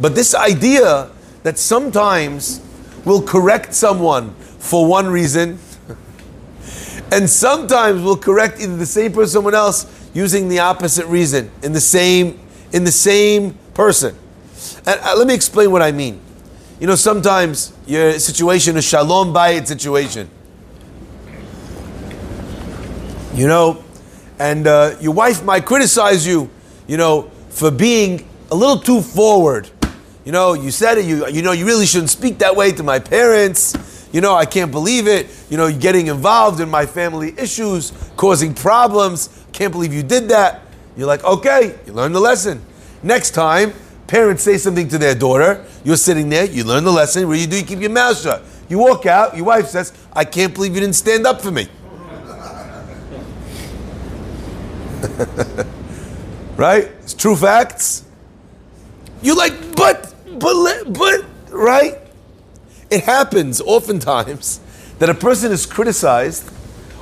But 0.01 0.15
this 0.15 0.35
idea 0.35 1.11
that 1.43 1.59
sometimes 1.59 2.61
we'll 3.05 3.23
correct 3.23 3.75
someone 3.75 4.35
for 4.59 4.87
one 4.87 5.09
reason, 5.09 5.59
and 7.13 7.29
sometimes 7.29 8.03
we'll 8.03 8.17
correct 8.17 8.61
either 8.61 8.77
the 8.77 8.87
same 8.87 9.13
person 9.13 9.23
or 9.23 9.27
someone 9.27 9.55
else 9.55 9.87
using 10.13 10.49
the 10.49 10.59
opposite 10.59 11.07
reason 11.07 11.51
in 11.63 11.73
the 11.73 11.81
same 11.81 12.41
in 12.73 12.85
the 12.85 12.93
same 12.93 13.57
person. 13.75 14.17
And 14.87 15.01
uh, 15.01 15.15
let 15.17 15.27
me 15.27 15.35
explain 15.35 15.71
what 15.71 15.83
I 15.83 15.93
mean. 15.93 16.21
You 16.81 16.87
know, 16.87 16.95
sometimes 16.95 17.73
your 17.87 18.19
situation 18.19 18.77
is 18.77 18.85
shalom 18.85 19.33
bayit 19.33 19.67
situation. 19.67 20.29
You 23.35 23.47
know, 23.47 23.85
and 24.39 24.67
uh, 24.67 24.97
your 25.01 25.13
wife 25.13 25.45
might 25.45 25.65
criticize 25.65 26.27
you, 26.27 26.51
you 26.87 26.97
know, 26.97 27.31
for 27.51 27.71
being 27.71 28.27
a 28.51 28.55
little 28.55 28.79
too 28.79 29.01
forward. 29.01 29.69
You 30.25 30.33
know, 30.33 30.55
you 30.55 30.71
said 30.71 30.99
it. 30.99 31.05
You 31.05 31.27
you 31.29 31.43
know, 31.43 31.53
you 31.53 31.67
really 31.67 31.87
shouldn't 31.87 32.11
speak 32.11 32.39
that 32.39 32.57
way 32.57 32.73
to 32.73 32.83
my 32.83 32.99
parents. 32.99 33.96
You 34.13 34.21
know, 34.21 34.35
I 34.35 34.47
can't 34.47 34.71
believe 34.71 35.07
it. 35.07 35.29
You 35.51 35.57
know, 35.57 35.73
getting 35.73 36.07
involved 36.07 36.61
in 36.61 36.69
my 36.69 36.87
family 36.87 37.35
issues, 37.39 37.93
causing 38.17 38.55
problems. 38.55 39.45
Can't 39.53 39.73
believe 39.73 39.93
you 39.93 40.03
did 40.03 40.29
that. 40.29 40.63
You're 40.97 41.07
like, 41.07 41.25
okay, 41.25 41.79
you 41.87 41.93
learned 41.93 42.15
the 42.15 42.21
lesson. 42.21 42.63
Next 43.03 43.33
time, 43.33 43.73
parents 44.07 44.43
say 44.43 44.59
something 44.59 44.89
to 44.89 44.99
their 44.99 45.15
daughter. 45.15 45.65
You're 45.85 45.97
sitting 45.97 46.29
there. 46.29 46.47
You 46.47 46.65
learn 46.65 46.85
the 46.85 46.93
lesson. 46.93 47.27
What 47.29 47.35
do 47.35 47.41
you 47.41 47.47
do? 47.47 47.59
You 47.59 47.65
keep 47.65 47.81
your 47.81 47.91
mouth 47.91 48.21
shut. 48.21 48.43
You 48.69 48.79
walk 48.79 49.07
out. 49.07 49.37
Your 49.37 49.45
wife 49.45 49.67
says, 49.67 49.93
I 50.13 50.25
can't 50.25 50.55
believe 50.55 50.75
you 50.75 50.81
didn't 50.81 50.97
stand 50.97 51.27
up 51.27 51.41
for 51.41 51.51
me. 51.51 51.69
right? 56.57 56.85
It's 57.03 57.15
true 57.15 57.37
facts. 57.37 58.05
You're 59.23 59.37
like, 59.37 59.77
but, 59.77 60.15
but, 60.39 60.93
but, 60.93 61.25
right? 61.51 61.99
It 62.91 63.05
happens 63.05 63.61
oftentimes 63.61 64.61
that 64.99 65.11
a 65.11 65.15
person 65.15 65.53
is 65.53 65.67
criticized 65.67 66.51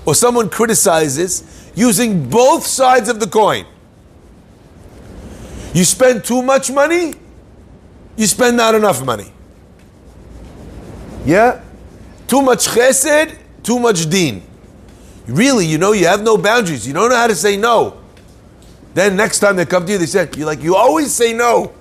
or 0.07 0.15
someone 0.15 0.49
criticizes 0.49 1.71
using 1.75 2.29
both 2.29 2.67
sides 2.67 3.09
of 3.09 3.21
the 3.21 3.27
coin. 3.27 3.67
You 5.73 5.85
spend 5.85 6.25
too 6.25 6.43
much 6.43 6.71
money, 6.71 7.15
you 8.17 8.27
spend 8.27 8.57
not 8.57 8.75
enough 8.75 9.05
money. 9.05 9.33
Yeah? 11.25 11.63
Too 12.27 12.43
much 12.43 12.69
chesed, 12.69 13.37
too 13.63 13.79
much 13.79 14.09
deen. 14.09 14.43
Really, 15.27 15.67
you 15.67 15.79
know, 15.79 15.93
you 15.93 16.07
have 16.07 16.23
no 16.23 16.37
boundaries. 16.37 16.87
You 16.87 16.93
don't 16.93 17.11
know 17.11 17.17
how 17.17 17.27
to 17.27 17.35
say 17.35 17.57
no. 17.57 17.99
Then 18.93 19.17
next 19.17 19.41
time 19.41 19.57
they 19.57 19.67
come 19.67 19.85
to 19.87 19.93
you, 19.93 19.99
they 19.99 20.07
say, 20.07 20.29
you're 20.37 20.47
like, 20.47 20.63
you 20.63 20.77
always 20.77 21.13
say 21.13 21.33
no. 21.33 21.73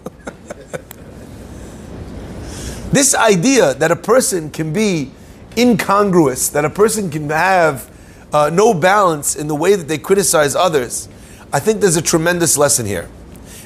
This 2.94 3.16
idea 3.16 3.74
that 3.76 3.92
a 3.92 3.96
person 3.96 4.50
can 4.50 4.72
be 4.72 5.12
incongruous, 5.58 6.50
that 6.50 6.66
a 6.66 6.70
person 6.70 7.10
can 7.10 7.30
have 7.30 7.90
uh, 8.32 8.50
no 8.52 8.74
balance 8.74 9.36
in 9.36 9.48
the 9.48 9.56
way 9.56 9.76
that 9.76 9.88
they 9.88 9.98
criticize 9.98 10.56
others, 10.56 11.10
I 11.52 11.60
think 11.60 11.82
there's 11.82 11.98
a 11.98 12.02
tremendous 12.02 12.58
lesson 12.58 12.86
here. 12.86 13.10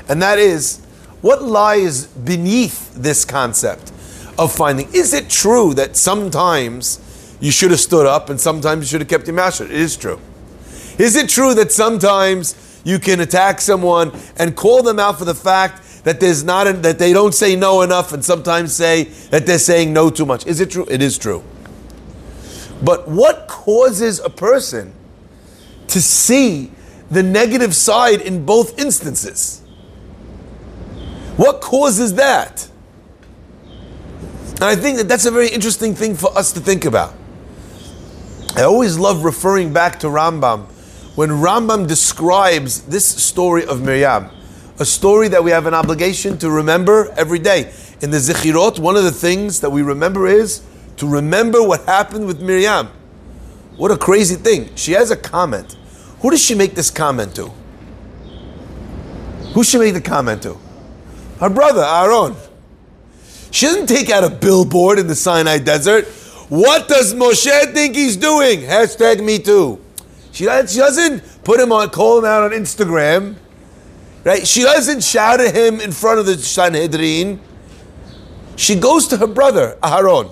And 0.10 0.22
that 0.22 0.40
is, 0.40 0.80
what 1.22 1.44
lies 1.44 2.08
beneath 2.08 2.94
this 2.96 3.26
concept 3.26 3.92
of 4.38 4.54
finding? 4.54 4.94
Is 4.94 5.14
it 5.14 5.30
true 5.30 5.74
that 5.76 5.96
sometimes 5.96 7.02
you 7.40 7.52
should 7.52 7.72
have 7.72 7.80
stood 7.80 8.06
up 8.06 8.30
and 8.30 8.40
sometimes 8.40 8.86
you 8.86 8.88
should 8.88 9.02
have 9.02 9.10
kept 9.10 9.28
your 9.28 9.36
mouth 9.36 9.56
shut. 9.56 9.68
It 9.68 9.76
is 9.76 9.96
true. 9.96 10.20
Is 10.98 11.16
it 11.16 11.30
true 11.30 11.54
that 11.54 11.72
sometimes 11.72 12.56
you 12.84 13.00
can 13.00 13.20
attack 13.20 13.62
someone 13.62 14.12
and 14.38 14.56
call 14.56 14.82
them 14.82 15.00
out 15.00 15.20
for 15.20 15.26
the 15.26 15.36
fact 15.36 15.84
that 16.08 16.22
there's 16.22 16.42
not 16.42 16.68
a, 16.68 16.72
that 16.72 17.00
they 17.00 17.12
don't 17.12 17.34
say 17.34 17.54
no 17.58 17.82
enough 17.82 18.14
and 18.14 18.24
sometimes 18.24 18.74
say 18.74 19.04
that 19.30 19.46
they're 19.46 19.60
saying 19.60 19.92
no 19.92 20.10
too 20.10 20.26
much? 20.26 20.48
Is 20.48 20.62
it 20.62 20.72
true? 20.72 20.88
It 20.90 21.02
is 21.02 21.18
true. 21.18 21.44
But 22.82 23.10
what 23.10 23.50
causes 23.50 24.22
a 24.22 24.30
person 24.30 24.94
to 25.90 26.02
see 26.02 26.72
the 27.12 27.22
negative 27.22 27.76
side 27.76 28.22
in 28.22 28.46
both 28.46 28.80
instances? 28.80 29.60
What 31.36 31.60
causes 31.60 32.14
that? 32.14 32.70
And 34.52 34.64
I 34.64 34.78
think 34.78 35.00
that 35.00 35.10
that's 35.10 35.26
a 35.26 35.32
very 35.32 35.50
interesting 35.50 35.94
thing 35.94 36.16
for 36.16 36.36
us 36.38 36.54
to 36.54 36.62
think 36.62 36.86
about. 36.86 37.16
I 38.56 38.62
always 38.62 38.98
love 38.98 39.26
referring 39.26 39.74
back 39.74 40.00
to 40.00 40.08
Rambam 40.08 40.68
when 41.18 41.32
Rambam 41.32 41.86
describes 41.86 42.84
this 42.84 43.06
story 43.06 43.66
of 43.66 43.82
Miriam, 43.82 44.30
a 44.80 44.86
story 44.86 45.28
that 45.30 45.44
we 45.44 45.52
have 45.52 45.66
an 45.66 45.74
obligation 45.74 46.38
to 46.40 46.50
remember 46.50 47.12
every 47.18 47.40
day. 47.40 47.74
In 48.02 48.12
the 48.12 48.18
Zechirot, 48.18 48.80
one 48.80 48.96
of 48.96 49.04
the 49.04 49.12
things 49.12 49.62
that 49.62 49.70
we 49.70 49.82
remember 49.82 50.28
is 50.28 50.64
to 50.98 51.08
remember 51.08 51.62
what 51.62 51.86
happened 51.86 52.28
with 52.28 52.42
Miriam. 52.42 52.90
What 53.76 53.92
a 53.92 53.98
crazy 53.98 54.36
thing. 54.36 54.76
She 54.76 54.94
has 54.94 55.12
a 55.12 55.18
comment. 55.18 55.76
Who 56.22 56.32
does 56.32 56.44
she 56.44 56.56
make 56.56 56.76
this 56.76 56.90
comment 56.90 57.36
to? 57.36 57.52
Who 59.54 59.64
she 59.64 59.78
make 59.78 59.94
the 59.94 60.02
comment 60.02 60.44
to? 60.44 60.58
Her 61.40 61.50
brother, 61.50 61.84
Aaron. 61.84 62.36
She 63.52 63.66
doesn't 63.66 63.88
take 63.88 64.10
out 64.10 64.24
a 64.24 64.30
billboard 64.30 65.00
in 65.00 65.08
the 65.08 65.16
Sinai 65.16 65.58
desert 65.60 66.08
what 66.50 66.88
does 66.88 67.14
Moshe 67.14 67.74
think 67.74 67.96
he's 67.96 68.16
doing? 68.16 68.62
Hashtag 68.62 69.22
me 69.24 69.38
too. 69.38 69.82
She, 70.32 70.46
she 70.46 70.80
doesn't 70.80 71.44
put 71.44 71.60
him 71.60 71.74
on, 71.74 71.90
call 71.90 72.20
him 72.20 72.26
out 72.26 72.44
on 72.44 72.52
Instagram, 72.52 73.36
right? 74.28 74.48
She 74.48 74.62
doesn't 74.62 75.04
shout 75.04 75.40
at 75.40 75.56
him 75.56 75.80
in 75.80 75.92
front 75.92 76.20
of 76.20 76.26
the 76.26 76.38
Sanhedrin. 76.38 77.40
She 78.56 78.76
goes 78.76 79.08
to 79.08 79.18
her 79.18 79.28
brother, 79.28 79.78
Aharon, 79.82 80.32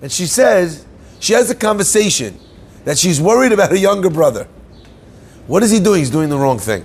and 0.00 0.10
she 0.10 0.26
says, 0.26 0.86
she 1.20 1.32
has 1.32 1.50
a 1.50 1.54
conversation 1.54 2.38
that 2.84 2.98
she's 2.98 3.20
worried 3.20 3.52
about 3.52 3.70
her 3.70 3.76
younger 3.76 4.10
brother. 4.10 4.48
What 5.46 5.62
is 5.62 5.70
he 5.70 5.78
doing? 5.78 6.00
He's 6.00 6.10
doing 6.10 6.28
the 6.28 6.38
wrong 6.38 6.58
thing. 6.58 6.84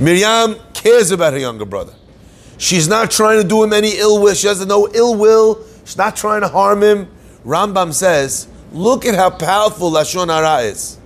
Miriam 0.00 0.56
cares 0.74 1.10
about 1.10 1.32
her 1.32 1.38
younger 1.38 1.64
brother. 1.64 1.94
She's 2.58 2.88
not 2.88 3.10
trying 3.10 3.40
to 3.42 3.48
do 3.48 3.62
him 3.62 3.72
any 3.72 3.98
ill 3.98 4.20
will. 4.22 4.34
She 4.34 4.46
has 4.46 4.64
no 4.66 4.88
ill 4.92 5.16
will 5.16 5.64
She's 5.90 5.96
not 5.96 6.14
trying 6.14 6.42
to 6.42 6.48
harm 6.48 6.84
him. 6.84 7.08
Rambam 7.44 7.92
says, 7.92 8.46
look 8.72 9.04
at 9.04 9.16
how 9.16 9.28
powerful 9.28 9.90
Lashon 9.90 10.28
Hara 10.28 10.62
is. 10.62 10.98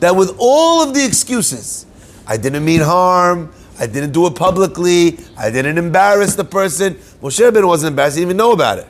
That 0.00 0.14
with 0.14 0.36
all 0.38 0.82
of 0.86 0.92
the 0.92 1.02
excuses, 1.02 1.86
I 2.30 2.36
didn't 2.36 2.64
mean 2.64 2.80
harm, 2.80 3.52
I 3.80 3.88
didn't 3.88 4.12
do 4.12 4.24
it 4.28 4.36
publicly, 4.36 5.18
I 5.36 5.50
didn't 5.50 5.78
embarrass 5.78 6.36
the 6.36 6.44
person. 6.44 6.94
Moshe 7.20 7.40
Rabbeinu 7.40 7.66
wasn't 7.66 7.90
embarrassed, 7.90 8.16
he 8.16 8.20
didn't 8.20 8.28
even 8.28 8.36
know 8.36 8.52
about 8.52 8.78
it. 8.78 8.86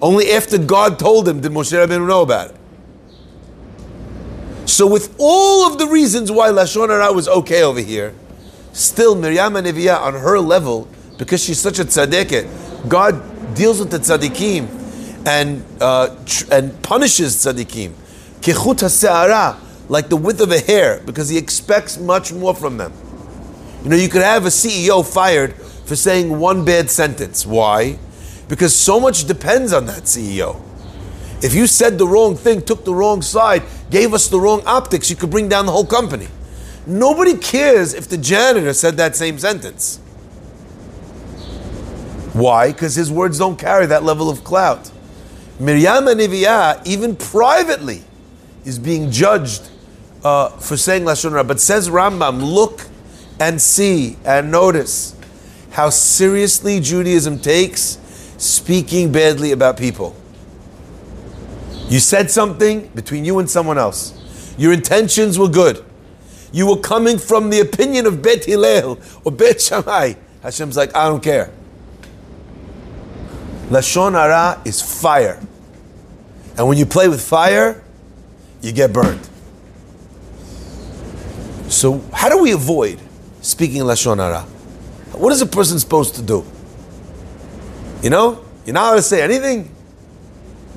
Only 0.00 0.32
after 0.32 0.56
God 0.56 0.98
told 0.98 1.28
him 1.28 1.42
did 1.42 1.52
Moshe 1.52 1.72
Rabbeinu 1.72 2.08
know 2.08 2.22
about 2.22 2.52
it. 2.52 2.56
So 4.64 4.86
with 4.86 5.14
all 5.18 5.70
of 5.70 5.78
the 5.78 5.88
reasons 5.88 6.32
why 6.32 6.48
Lashon 6.48 6.88
Hara 6.88 7.12
was 7.12 7.28
okay 7.28 7.62
over 7.62 7.80
here, 7.80 8.14
still 8.72 9.14
Miriam 9.14 9.56
and 9.56 9.66
on 9.66 10.14
her 10.14 10.38
level, 10.38 10.88
because 11.18 11.44
she's 11.44 11.60
such 11.60 11.78
a 11.78 11.84
tzaddiket, 11.84 12.88
God 12.88 13.54
deals 13.54 13.78
with 13.78 13.90
the 13.90 13.98
tzaddikim 13.98 15.26
and 15.26 15.62
uh, 15.82 16.16
tr- 16.24 16.46
and 16.50 16.82
punishes 16.82 17.36
tzaddikim. 17.36 17.92
Kechut 18.40 18.78
hase'ara, 18.78 19.58
like 19.88 20.08
the 20.08 20.16
width 20.16 20.40
of 20.40 20.50
a 20.50 20.60
hair, 20.60 21.00
because 21.04 21.28
he 21.28 21.38
expects 21.38 21.98
much 21.98 22.32
more 22.32 22.54
from 22.54 22.76
them. 22.76 22.92
You 23.82 23.90
know, 23.90 23.96
you 23.96 24.08
could 24.08 24.22
have 24.22 24.44
a 24.44 24.48
CEO 24.48 25.06
fired 25.06 25.54
for 25.54 25.96
saying 25.96 26.38
one 26.38 26.64
bad 26.64 26.90
sentence. 26.90 27.46
Why? 27.46 27.98
Because 28.48 28.74
so 28.74 29.00
much 29.00 29.24
depends 29.26 29.72
on 29.72 29.86
that 29.86 30.02
CEO. 30.04 30.60
If 31.42 31.54
you 31.54 31.66
said 31.66 31.98
the 31.98 32.06
wrong 32.06 32.36
thing, 32.36 32.62
took 32.62 32.84
the 32.84 32.94
wrong 32.94 33.22
side, 33.22 33.62
gave 33.90 34.12
us 34.12 34.28
the 34.28 34.40
wrong 34.40 34.62
optics, 34.66 35.08
you 35.08 35.16
could 35.16 35.30
bring 35.30 35.48
down 35.48 35.66
the 35.66 35.72
whole 35.72 35.86
company. 35.86 36.28
Nobody 36.86 37.36
cares 37.36 37.94
if 37.94 38.08
the 38.08 38.18
janitor 38.18 38.72
said 38.72 38.96
that 38.96 39.14
same 39.14 39.38
sentence. 39.38 39.98
Why? 42.32 42.72
Because 42.72 42.94
his 42.94 43.10
words 43.10 43.38
don't 43.38 43.58
carry 43.58 43.86
that 43.86 44.02
level 44.02 44.28
of 44.28 44.44
clout. 44.44 44.90
Miriam 45.60 46.08
and 46.08 46.20
even 46.20 47.16
privately, 47.16 48.04
is 48.64 48.78
being 48.78 49.10
judged 49.10 49.70
uh, 50.24 50.50
for 50.50 50.76
saying 50.76 51.04
lashon 51.04 51.30
hara. 51.30 51.44
But 51.44 51.60
says 51.60 51.88
Rambam, 51.88 52.42
look 52.42 52.86
and 53.40 53.60
see 53.60 54.16
and 54.24 54.50
notice 54.50 55.16
how 55.70 55.90
seriously 55.90 56.80
Judaism 56.80 57.38
takes 57.38 57.98
speaking 58.38 59.12
badly 59.12 59.52
about 59.52 59.76
people. 59.76 60.16
You 61.88 62.00
said 62.00 62.30
something 62.30 62.88
between 62.88 63.24
you 63.24 63.38
and 63.38 63.48
someone 63.48 63.78
else. 63.78 64.14
Your 64.58 64.72
intentions 64.72 65.38
were 65.38 65.48
good. 65.48 65.84
You 66.52 66.66
were 66.66 66.78
coming 66.78 67.18
from 67.18 67.50
the 67.50 67.60
opinion 67.60 68.06
of 68.06 68.22
Bet 68.22 68.44
Hillel 68.44 68.98
or 69.24 69.32
Bet 69.32 69.60
Shammai. 69.60 70.14
Hashem's 70.42 70.76
like, 70.76 70.94
I 70.94 71.08
don't 71.08 71.22
care. 71.22 71.50
Lashon 73.68 74.12
hara 74.12 74.60
is 74.64 74.80
fire. 74.80 75.40
And 76.56 76.66
when 76.66 76.78
you 76.78 76.86
play 76.86 77.08
with 77.08 77.22
fire, 77.22 77.82
you 78.62 78.72
get 78.72 78.92
burned. 78.92 79.28
So, 81.68 82.02
how 82.12 82.30
do 82.30 82.38
we 82.38 82.52
avoid 82.52 82.98
speaking 83.42 83.82
Lashon 83.82 84.16
hara? 84.16 84.42
What 85.12 85.32
is 85.32 85.42
a 85.42 85.46
person 85.46 85.78
supposed 85.78 86.14
to 86.14 86.22
do? 86.22 86.44
You 88.02 88.10
know, 88.10 88.44
you're 88.64 88.74
not 88.74 88.84
allowed 88.84 88.96
to 88.96 89.02
say 89.02 89.22
anything. 89.22 89.64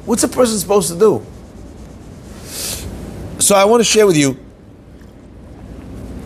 What's 0.06 0.24
a 0.24 0.28
person 0.28 0.58
supposed 0.58 0.92
to 0.92 1.00
do? 1.00 1.26
So, 3.40 3.56
I 3.56 3.64
want 3.66 3.80
to 3.80 3.86
share 3.86 4.06
with 4.06 4.18
you 4.18 4.34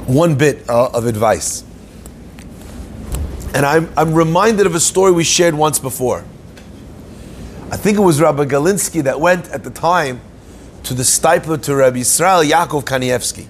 one 0.08 0.36
bit 0.36 0.68
uh, 0.68 0.90
of 0.94 1.06
advice. 1.06 1.64
And 3.54 3.66
I'm, 3.66 3.90
I'm 3.96 4.14
reminded 4.14 4.66
of 4.66 4.76
a 4.76 4.80
story 4.80 5.12
we 5.12 5.24
shared 5.24 5.54
once 5.54 5.80
before. 5.80 6.26
I 7.72 7.78
think 7.78 7.98
it 7.98 8.02
was 8.02 8.20
Rabbi 8.20 8.46
Galinsky 8.46 9.04
that 9.04 9.20
went 9.20 9.48
at 9.50 9.64
the 9.64 9.70
time 9.70 10.22
to 10.84 10.94
the 10.94 11.04
Steipler 11.04 11.62
to 11.64 11.76
Rabbi 11.76 12.00
Israel 12.00 12.44
Yaakov 12.44 12.84
Kanievsky. 12.84 13.48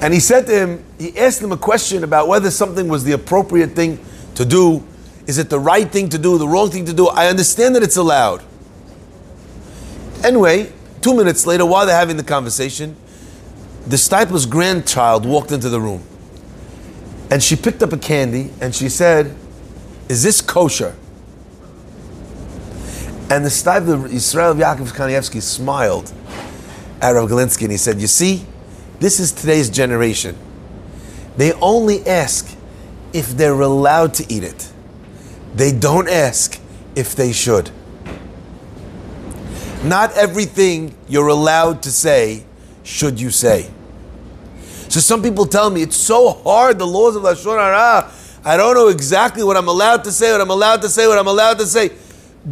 And 0.00 0.12
he 0.12 0.20
said 0.20 0.46
to 0.46 0.52
him, 0.52 0.84
he 0.98 1.16
asked 1.18 1.42
him 1.42 1.52
a 1.52 1.56
question 1.56 2.04
about 2.04 2.28
whether 2.28 2.50
something 2.50 2.88
was 2.88 3.04
the 3.04 3.12
appropriate 3.12 3.70
thing 3.70 3.98
to 4.34 4.44
do. 4.44 4.84
Is 5.26 5.38
it 5.38 5.50
the 5.50 5.58
right 5.58 5.90
thing 5.90 6.08
to 6.10 6.18
do, 6.18 6.38
the 6.38 6.46
wrong 6.46 6.70
thing 6.70 6.84
to 6.84 6.92
do? 6.92 7.08
I 7.08 7.28
understand 7.28 7.74
that 7.76 7.82
it's 7.82 7.96
allowed. 7.96 8.42
Anyway, 10.22 10.72
two 11.00 11.14
minutes 11.14 11.46
later, 11.46 11.64
while 11.64 11.86
they're 11.86 11.98
having 11.98 12.16
the 12.16 12.24
conversation, 12.24 12.96
the 13.86 13.96
Steipler's 13.96 14.46
grandchild 14.46 15.24
walked 15.24 15.52
into 15.52 15.68
the 15.68 15.80
room. 15.80 16.02
And 17.30 17.42
she 17.42 17.56
picked 17.56 17.82
up 17.82 17.92
a 17.92 17.98
candy 17.98 18.50
and 18.60 18.74
she 18.74 18.88
said, 18.88 19.34
Is 20.08 20.22
this 20.22 20.40
kosher? 20.40 20.94
And 23.28 23.44
the 23.44 23.48
Steipler, 23.48 24.08
Israel 24.10 24.54
Yaakov 24.54 24.92
Kanievsky, 24.92 25.42
smiled 25.42 26.12
at 27.00 27.10
Rav 27.10 27.28
Galinsky 27.28 27.62
and 27.62 27.72
he 27.72 27.78
said, 27.78 28.00
You 28.00 28.06
see, 28.06 28.44
this 28.98 29.20
is 29.20 29.32
today's 29.32 29.70
generation. 29.70 30.36
They 31.36 31.52
only 31.54 32.06
ask 32.06 32.56
if 33.12 33.36
they're 33.36 33.60
allowed 33.60 34.14
to 34.14 34.32
eat 34.32 34.42
it. 34.42 34.72
They 35.54 35.72
don't 35.72 36.08
ask 36.08 36.60
if 36.94 37.14
they 37.14 37.32
should. 37.32 37.70
Not 39.84 40.16
everything 40.16 40.94
you're 41.08 41.28
allowed 41.28 41.82
to 41.82 41.92
say 41.92 42.44
should 42.82 43.20
you 43.20 43.30
say. 43.30 43.70
So 44.88 45.00
some 45.00 45.22
people 45.22 45.46
tell 45.46 45.70
me 45.70 45.82
it's 45.82 45.96
so 45.96 46.30
hard, 46.30 46.78
the 46.78 46.86
laws 46.86 47.16
of 47.16 47.22
Lashon 47.22 47.58
Hara. 47.58 48.10
I 48.44 48.56
don't 48.56 48.74
know 48.74 48.88
exactly 48.88 49.42
what 49.42 49.56
I'm 49.56 49.68
allowed 49.68 50.04
to 50.04 50.12
say, 50.12 50.32
what 50.32 50.40
I'm 50.40 50.50
allowed 50.50 50.82
to 50.82 50.88
say, 50.88 51.06
what 51.06 51.18
I'm 51.18 51.26
allowed 51.26 51.58
to 51.58 51.66
say. 51.66 51.90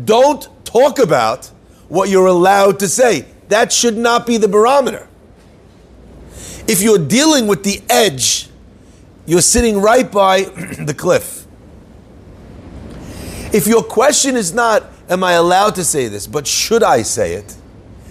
Don't 0.04 0.48
talk 0.64 0.98
about 0.98 1.46
what 1.88 2.08
you're 2.08 2.26
allowed 2.26 2.80
to 2.80 2.88
say. 2.88 3.26
That 3.48 3.72
should 3.72 3.96
not 3.96 4.26
be 4.26 4.36
the 4.36 4.48
barometer. 4.48 5.08
If 6.66 6.80
you're 6.80 6.98
dealing 6.98 7.46
with 7.46 7.62
the 7.62 7.82
edge, 7.90 8.48
you're 9.26 9.42
sitting 9.42 9.80
right 9.80 10.10
by 10.10 10.42
the 10.78 10.94
cliff. 10.96 11.46
If 13.52 13.66
your 13.66 13.82
question 13.82 14.36
is 14.36 14.52
not, 14.54 14.84
am 15.08 15.22
I 15.22 15.32
allowed 15.32 15.74
to 15.76 15.84
say 15.84 16.08
this, 16.08 16.26
but 16.26 16.46
should 16.46 16.82
I 16.82 17.02
say 17.02 17.34
it? 17.34 17.56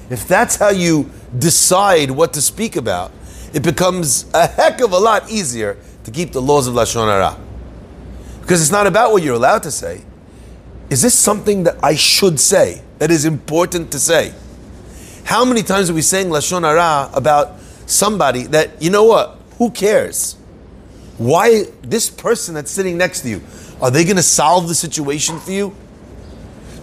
If 0.09 0.27
that's 0.27 0.55
how 0.55 0.69
you 0.69 1.09
decide 1.37 2.11
what 2.11 2.33
to 2.33 2.41
speak 2.41 2.75
about, 2.75 3.11
it 3.53 3.63
becomes 3.63 4.29
a 4.33 4.47
heck 4.47 4.81
of 4.81 4.91
a 4.91 4.97
lot 4.97 5.29
easier 5.29 5.77
to 6.03 6.11
keep 6.11 6.31
the 6.31 6.41
laws 6.41 6.67
of 6.67 6.75
Lashon 6.75 7.07
Hara. 7.07 7.37
Because 8.41 8.61
it's 8.61 8.71
not 8.71 8.87
about 8.87 9.11
what 9.11 9.23
you're 9.23 9.35
allowed 9.35 9.63
to 9.63 9.71
say, 9.71 10.03
is 10.89 11.01
this 11.01 11.17
something 11.17 11.63
that 11.63 11.77
I 11.81 11.95
should 11.95 12.39
say, 12.39 12.83
that 12.99 13.09
is 13.09 13.25
important 13.25 13.91
to 13.93 13.99
say? 13.99 14.33
How 15.23 15.43
many 15.43 15.63
times 15.63 15.89
are 15.89 15.93
we 15.93 16.01
saying 16.01 16.27
Lashon 16.27 16.61
Hara 16.61 17.09
about 17.13 17.57
somebody 17.93 18.43
that, 18.47 18.81
you 18.81 18.89
know 18.89 19.03
what, 19.03 19.39
who 19.57 19.69
cares? 19.71 20.33
Why, 21.17 21.65
this 21.81 22.09
person 22.09 22.55
that's 22.55 22.71
sitting 22.71 22.97
next 22.97 23.21
to 23.21 23.29
you, 23.29 23.41
are 23.81 23.91
they 23.91 24.03
going 24.03 24.17
to 24.17 24.23
solve 24.23 24.67
the 24.67 24.75
situation 24.75 25.39
for 25.39 25.51
you? 25.51 25.75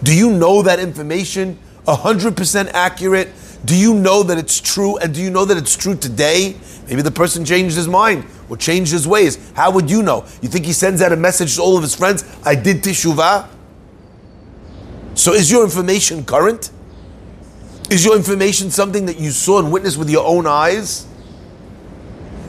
Do 0.03 0.15
you 0.15 0.31
know 0.31 0.61
that 0.63 0.79
information 0.79 1.59
100% 1.85 2.71
accurate? 2.73 3.29
Do 3.65 3.75
you 3.75 3.93
know 3.93 4.23
that 4.23 4.37
it's 4.37 4.59
true? 4.59 4.97
And 4.97 5.13
do 5.13 5.21
you 5.21 5.29
know 5.29 5.45
that 5.45 5.57
it's 5.57 5.75
true 5.75 5.95
today? 5.95 6.55
Maybe 6.87 7.01
the 7.01 7.11
person 7.11 7.45
changed 7.45 7.75
his 7.75 7.87
mind 7.87 8.25
or 8.49 8.57
changed 8.57 8.91
his 8.91 9.07
ways. 9.07 9.51
How 9.53 9.71
would 9.71 9.89
you 9.89 10.01
know? 10.01 10.25
You 10.41 10.49
think 10.49 10.65
he 10.65 10.73
sends 10.73 11.01
out 11.01 11.11
a 11.11 11.15
message 11.15 11.55
to 11.55 11.61
all 11.61 11.75
of 11.77 11.83
his 11.83 11.95
friends, 11.95 12.25
I 12.43 12.55
did 12.55 12.77
teshuvah? 12.77 13.47
So 15.13 15.33
is 15.33 15.51
your 15.51 15.63
information 15.63 16.25
current? 16.25 16.71
Is 17.91 18.05
your 18.05 18.15
information 18.15 18.71
something 18.71 19.05
that 19.07 19.19
you 19.19 19.31
saw 19.31 19.59
and 19.59 19.69
witnessed 19.69 19.97
with 19.97 20.09
your 20.09 20.25
own 20.25 20.47
eyes? 20.47 21.05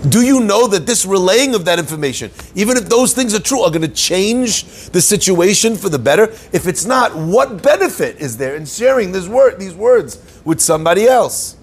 Do 0.09 0.23
you 0.23 0.39
know 0.39 0.69
that 0.69 0.87
this 0.87 1.05
relaying 1.05 1.57
of 1.57 1.65
that 1.65 1.81
information, 1.81 2.31
even 2.55 2.77
if 2.77 2.89
those 2.89 3.13
things 3.13 3.35
are 3.35 3.41
true, 3.41 3.63
are 3.63 3.71
going 3.71 3.83
to 3.83 3.89
change 3.89 4.91
the 4.91 5.01
situation 5.01 5.75
for 5.77 5.89
the 5.89 5.99
better? 5.99 6.31
If 6.53 6.69
it's 6.69 6.85
not, 6.85 7.17
what 7.17 7.61
benefit 7.61 8.21
is 8.21 8.37
there 8.37 8.55
in 8.55 8.67
sharing 8.67 9.11
this 9.11 9.27
word, 9.27 9.59
these 9.59 9.75
words 9.75 10.41
with 10.45 10.61
somebody 10.61 11.07
else? 11.07 11.57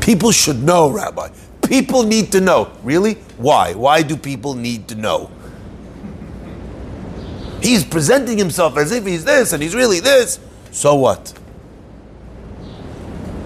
People 0.00 0.32
should 0.32 0.62
know, 0.62 0.88
Rabbi. 0.88 1.28
People 1.68 2.02
need 2.02 2.32
to 2.32 2.40
know. 2.40 2.72
Really? 2.82 3.14
Why? 3.36 3.74
Why 3.74 4.00
do 4.00 4.16
people 4.16 4.54
need 4.54 4.88
to 4.88 4.94
know? 4.94 5.30
He's 7.60 7.84
presenting 7.84 8.38
himself 8.38 8.78
as 8.78 8.90
if 8.90 9.04
he's 9.04 9.24
this 9.24 9.52
and 9.52 9.62
he's 9.62 9.74
really 9.74 10.00
this. 10.00 10.40
So 10.76 10.94
what? 10.94 11.32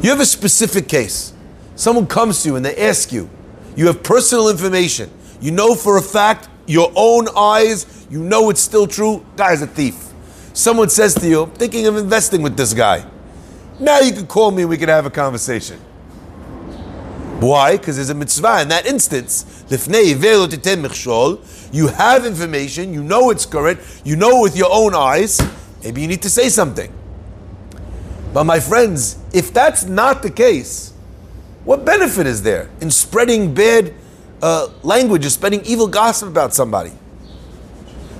You 0.03 0.11
have 0.11 0.19
a 0.19 0.27
specific 0.27 0.89
case. 0.89 1.33
Someone 1.77 2.09
comes 2.09 2.43
to 2.43 2.49
you 2.49 2.57
and 2.57 2.65
they 2.65 2.77
ask 2.77 3.13
you. 3.13 3.31
You 3.77 3.87
have 3.87 4.03
personal 4.03 4.49
information. 4.49 5.09
You 5.41 5.53
know 5.53 5.77
for 5.77 5.97
a 5.97 6.03
fact, 6.03 6.49
your 6.67 6.91
own 6.97 7.29
eyes, 7.37 8.05
you 8.11 8.19
know 8.19 8.51
it's 8.51 8.61
still 8.61 8.89
true. 8.89 9.25
Guy's 9.37 9.63
a 9.63 9.69
thief. 9.69 10.09
Someone 10.55 10.89
says 10.89 11.15
to 11.15 11.29
you, 11.29 11.45
I'm 11.45 11.53
thinking 11.53 11.87
of 11.87 11.97
investing 11.97 12.43
with 12.43 12.57
this 12.57 12.75
guy. 12.75 13.09
Now 13.79 14.01
you 14.01 14.11
can 14.13 14.27
call 14.27 14.51
me 14.51 14.63
and 14.63 14.69
we 14.69 14.77
can 14.77 14.89
have 14.89 15.07
a 15.07 15.11
conversation. 15.11 15.79
Why? 17.39 17.77
Because 17.77 17.95
there's 17.95 18.11
a 18.11 18.15
mitzvah 18.15 18.63
in 18.63 18.69
that 18.71 18.87
instance. 18.87 19.65
You 21.73 21.87
have 21.87 22.27
information, 22.27 22.93
you 22.93 23.05
know 23.05 23.31
it's 23.31 23.47
correct, 23.47 24.03
you 24.05 24.17
know 24.17 24.41
with 24.41 24.57
your 24.57 24.73
own 24.73 24.97
eyes. 24.97 25.41
Maybe 25.85 26.03
you 26.03 26.09
need 26.09 26.23
to 26.23 26.29
say 26.29 26.49
something. 26.49 26.93
But 28.33 28.45
my 28.45 28.61
friends, 28.61 29.19
if 29.33 29.53
that's 29.53 29.85
not 29.85 30.23
the 30.23 30.31
case, 30.31 30.93
what 31.65 31.85
benefit 31.85 32.27
is 32.27 32.43
there 32.43 32.71
in 32.81 32.91
spreading 32.91 33.55
bad 33.55 33.93
uh, 34.41 34.69
language 34.83 35.27
or 35.27 35.31
spreading 35.31 35.65
evil 35.65 35.89
gossip 35.89 36.29
about 36.29 36.55
somebody? 36.55 36.93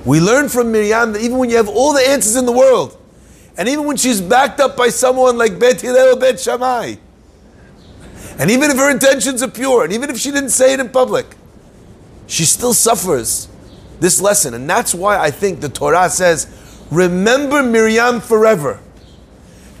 We 0.05 0.19
learn 0.19 0.49
from 0.49 0.71
Miriam 0.71 1.13
that 1.13 1.21
even 1.21 1.37
when 1.37 1.49
you 1.49 1.57
have 1.57 1.69
all 1.69 1.93
the 1.93 2.01
answers 2.01 2.35
in 2.35 2.45
the 2.45 2.51
world, 2.51 2.97
and 3.57 3.69
even 3.69 3.85
when 3.85 3.97
she's 3.97 4.21
backed 4.21 4.59
up 4.59 4.75
by 4.75 4.89
someone 4.89 5.37
like 5.37 5.59
Bet 5.59 5.81
Hillel 5.81 6.17
Bet 6.17 6.39
Shammai, 6.39 6.95
and 8.39 8.49
even 8.49 8.71
if 8.71 8.77
her 8.77 8.89
intentions 8.89 9.43
are 9.43 9.49
pure, 9.49 9.83
and 9.83 9.93
even 9.93 10.09
if 10.09 10.17
she 10.17 10.31
didn't 10.31 10.49
say 10.49 10.73
it 10.73 10.79
in 10.79 10.89
public, 10.89 11.35
she 12.27 12.45
still 12.45 12.73
suffers 12.73 13.47
this 13.99 14.19
lesson. 14.21 14.53
And 14.53 14.69
that's 14.69 14.95
why 14.95 15.19
I 15.19 15.31
think 15.31 15.61
the 15.61 15.69
Torah 15.69 16.09
says, 16.09 16.47
remember 16.89 17.61
Miriam 17.61 18.19
forever. 18.19 18.79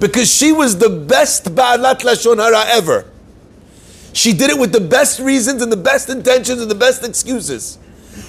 Because 0.01 0.33
she 0.33 0.51
was 0.51 0.79
the 0.79 0.89
best 0.89 1.45
Ba'alat 1.45 1.99
Lashon 1.99 2.37
Hara 2.37 2.63
ever. 2.75 3.05
She 4.13 4.33
did 4.33 4.49
it 4.49 4.57
with 4.57 4.71
the 4.71 4.81
best 4.81 5.19
reasons 5.19 5.61
and 5.61 5.71
the 5.71 5.77
best 5.77 6.09
intentions 6.09 6.59
and 6.59 6.71
the 6.71 6.75
best 6.75 7.05
excuses. 7.05 7.77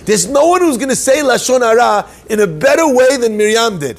There's 0.04 0.28
no 0.28 0.48
one 0.48 0.60
who's 0.60 0.76
going 0.76 0.90
to 0.90 0.96
say 0.96 1.22
Lashon 1.22 1.60
Hara 1.60 2.06
in 2.28 2.40
a 2.40 2.46
better 2.46 2.94
way 2.94 3.16
than 3.16 3.38
Miriam 3.38 3.78
did. 3.78 3.98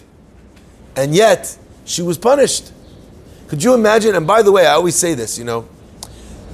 And 0.96 1.16
yet, 1.16 1.58
she 1.84 2.04
was 2.04 2.20
punished. 2.20 2.72
Could 3.48 3.64
you 3.64 3.74
imagine? 3.74 4.14
And 4.14 4.28
by 4.28 4.44
the 4.44 4.52
way, 4.52 4.68
I 4.68 4.74
always 4.74 4.96
say 4.96 5.16
this, 5.16 5.40
you 5.40 5.44
know, 5.44 5.68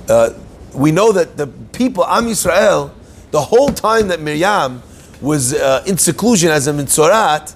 uh, 0.08 0.32
we 0.74 0.94
know 0.94 1.12
that 1.12 1.36
the 1.36 1.48
people, 1.48 2.06
Am 2.06 2.28
Yisrael, 2.28 2.92
the 3.32 3.42
whole 3.42 3.70
time 3.70 4.08
that 4.08 4.22
Miriam 4.22 4.82
was 5.20 5.54
uh, 5.54 5.84
in 5.86 5.98
seclusion 5.98 6.50
as 6.50 6.68
a 6.68 6.72
Mitzorat, 6.72 7.56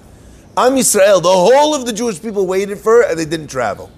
Am 0.56 0.76
Yisrael, 0.76 1.20
the 1.22 1.28
whole 1.28 1.74
of 1.74 1.84
the 1.84 1.92
Jewish 1.92 2.22
people 2.22 2.46
waited 2.46 2.78
for 2.78 3.02
her 3.02 3.10
and 3.10 3.18
they 3.18 3.24
didn't 3.24 3.48
travel. 3.48 3.90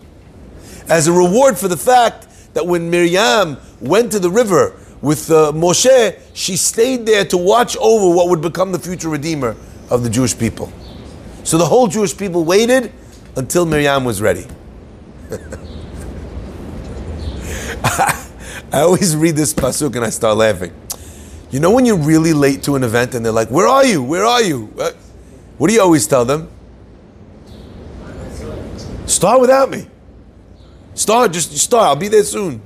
as 0.89 1.07
a 1.07 1.13
reward 1.13 1.59
for 1.59 1.69
the 1.69 1.77
fact 1.77 2.27
that 2.55 2.67
when 2.67 2.89
Miriam 2.91 3.59
went 3.81 4.11
to 4.13 4.19
the 4.19 4.31
river 4.31 4.75
with 5.03 5.31
uh, 5.31 5.53
Moshe, 5.53 6.19
she 6.33 6.57
stayed 6.57 7.05
there 7.05 7.25
to 7.27 7.37
watch 7.37 7.77
over 7.77 8.15
what 8.15 8.29
would 8.29 8.41
become 8.41 8.73
the 8.73 8.79
future 8.79 9.09
redeemer 9.09 9.55
of 9.91 10.03
the 10.03 10.11
Jewish 10.11 10.39
people. 10.39 10.73
So 11.45 11.59
the 11.59 11.67
whole 11.67 11.87
Jewish 11.87 12.17
people 12.17 12.45
waited 12.45 12.93
until 13.37 13.67
Miriam 13.67 14.05
was 14.05 14.23
ready. 14.23 14.47
I 18.73 18.81
always 18.81 19.15
read 19.15 19.37
this 19.37 19.53
pasuk 19.55 19.95
and 19.97 20.05
I 20.05 20.11
start 20.11 20.37
laughing. 20.39 20.73
You 21.51 21.61
know 21.61 21.71
when 21.71 21.87
you're 21.87 21.97
really 21.99 22.33
late 22.33 22.63
to 22.65 22.75
an 22.77 22.83
event 22.83 23.15
and 23.15 23.25
they're 23.25 23.33
like, 23.33 23.49
"Where 23.51 23.67
are 23.67 23.85
you? 23.85 24.03
Where 24.03 24.25
are 24.25 24.43
you?" 24.43 24.73
What 25.59 25.69
do 25.69 25.75
you 25.75 25.81
always 25.81 26.07
tell 26.07 26.25
them? 26.25 26.51
Start 29.07 29.41
without 29.41 29.71
me. 29.71 29.87
Start, 30.95 31.33
just 31.33 31.57
start. 31.57 31.85
I'll 31.85 31.97
be 31.97 32.09
there 32.09 32.25
soon. 32.25 32.61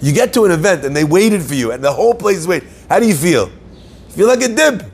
You 0.00 0.12
get 0.12 0.32
to 0.34 0.44
an 0.44 0.50
event 0.50 0.84
and 0.84 0.94
they 0.94 1.04
waited 1.04 1.42
for 1.42 1.54
you 1.54 1.72
and 1.72 1.82
the 1.82 1.92
whole 1.92 2.14
place 2.14 2.46
waiting. 2.46 2.68
How 2.88 2.98
do 2.98 3.06
you 3.06 3.14
feel? 3.14 3.50
feel 4.08 4.28
like 4.28 4.42
a 4.42 4.48
dip, 4.48 4.84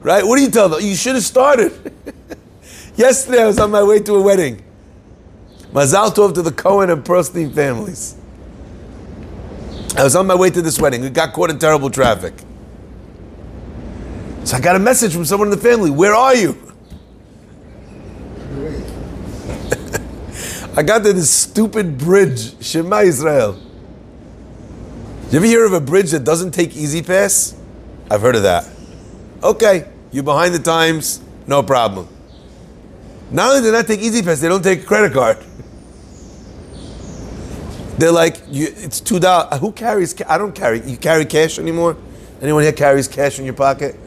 right? 0.00 0.24
What 0.24 0.36
do 0.36 0.42
you 0.42 0.50
tell 0.50 0.68
them? 0.68 0.80
You 0.80 0.94
should 0.94 1.16
have 1.16 1.24
started. 1.24 1.72
Yesterday 2.96 3.42
I 3.42 3.46
was 3.46 3.58
on 3.58 3.70
my 3.70 3.82
way 3.82 3.98
to 4.00 4.14
a 4.14 4.22
wedding. 4.22 4.62
Mazal 5.72 6.14
tov 6.14 6.34
to 6.34 6.42
the 6.42 6.52
Cohen 6.52 6.90
and 6.90 7.04
Pearlstein 7.04 7.52
families. 7.52 8.16
I 9.96 10.04
was 10.04 10.14
on 10.14 10.26
my 10.26 10.34
way 10.34 10.50
to 10.50 10.62
this 10.62 10.78
wedding. 10.78 11.02
We 11.02 11.10
got 11.10 11.32
caught 11.32 11.50
in 11.50 11.58
terrible 11.58 11.90
traffic. 11.90 12.34
So 14.46 14.56
I 14.56 14.60
got 14.60 14.76
a 14.76 14.78
message 14.78 15.12
from 15.12 15.24
someone 15.24 15.48
in 15.48 15.58
the 15.58 15.60
family. 15.60 15.90
Where 15.90 16.14
are 16.14 16.36
you? 16.36 16.52
I 20.76 20.84
got 20.84 21.02
to 21.02 21.12
this 21.12 21.28
stupid 21.28 21.98
bridge, 21.98 22.64
Shema 22.64 23.00
Israel. 23.00 23.60
You 25.32 25.38
ever 25.38 25.46
hear 25.46 25.66
of 25.66 25.72
a 25.72 25.80
bridge 25.80 26.12
that 26.12 26.22
doesn't 26.22 26.52
take 26.52 26.76
E-ZPass? 26.76 27.56
I've 28.08 28.20
heard 28.20 28.36
of 28.36 28.44
that. 28.44 28.68
Okay, 29.42 29.88
you're 30.12 30.22
behind 30.22 30.54
the 30.54 30.60
times, 30.60 31.20
no 31.48 31.64
problem. 31.64 32.06
Not 33.32 33.48
only 33.48 33.62
do 33.62 33.72
they 33.72 33.76
not 33.76 33.88
take 33.88 33.98
E-ZPass, 33.98 34.40
they 34.40 34.48
don't 34.48 34.62
take 34.62 34.84
a 34.84 34.86
credit 34.86 35.12
card. 35.12 35.38
They're 37.98 38.12
like, 38.12 38.36
it's 38.48 39.00
two 39.00 39.18
dollars. 39.18 39.58
Who 39.58 39.72
carries? 39.72 40.14
I 40.22 40.38
don't 40.38 40.54
carry. 40.54 40.88
You 40.88 40.96
carry 40.96 41.24
cash 41.24 41.58
anymore? 41.58 41.96
Anyone 42.40 42.62
here 42.62 42.70
carries 42.70 43.08
cash 43.08 43.40
in 43.40 43.44
your 43.44 43.54
pocket? 43.54 43.98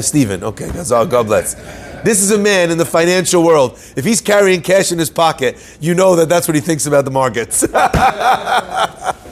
Stephen. 0.00 0.42
Okay, 0.42 0.66
that's 0.66 0.90
all. 0.90 1.06
God 1.06 1.26
bless. 1.26 1.54
This 2.02 2.22
is 2.22 2.30
a 2.30 2.38
man 2.38 2.70
in 2.70 2.78
the 2.78 2.84
financial 2.84 3.42
world. 3.42 3.78
If 3.96 4.04
he's 4.04 4.20
carrying 4.20 4.60
cash 4.62 4.92
in 4.92 4.98
his 4.98 5.10
pocket, 5.10 5.56
you 5.80 5.94
know 5.94 6.16
that 6.16 6.28
that's 6.28 6.46
what 6.46 6.54
he 6.54 6.60
thinks 6.60 6.86
about 6.86 7.04
the 7.04 7.10
markets. 7.10 7.60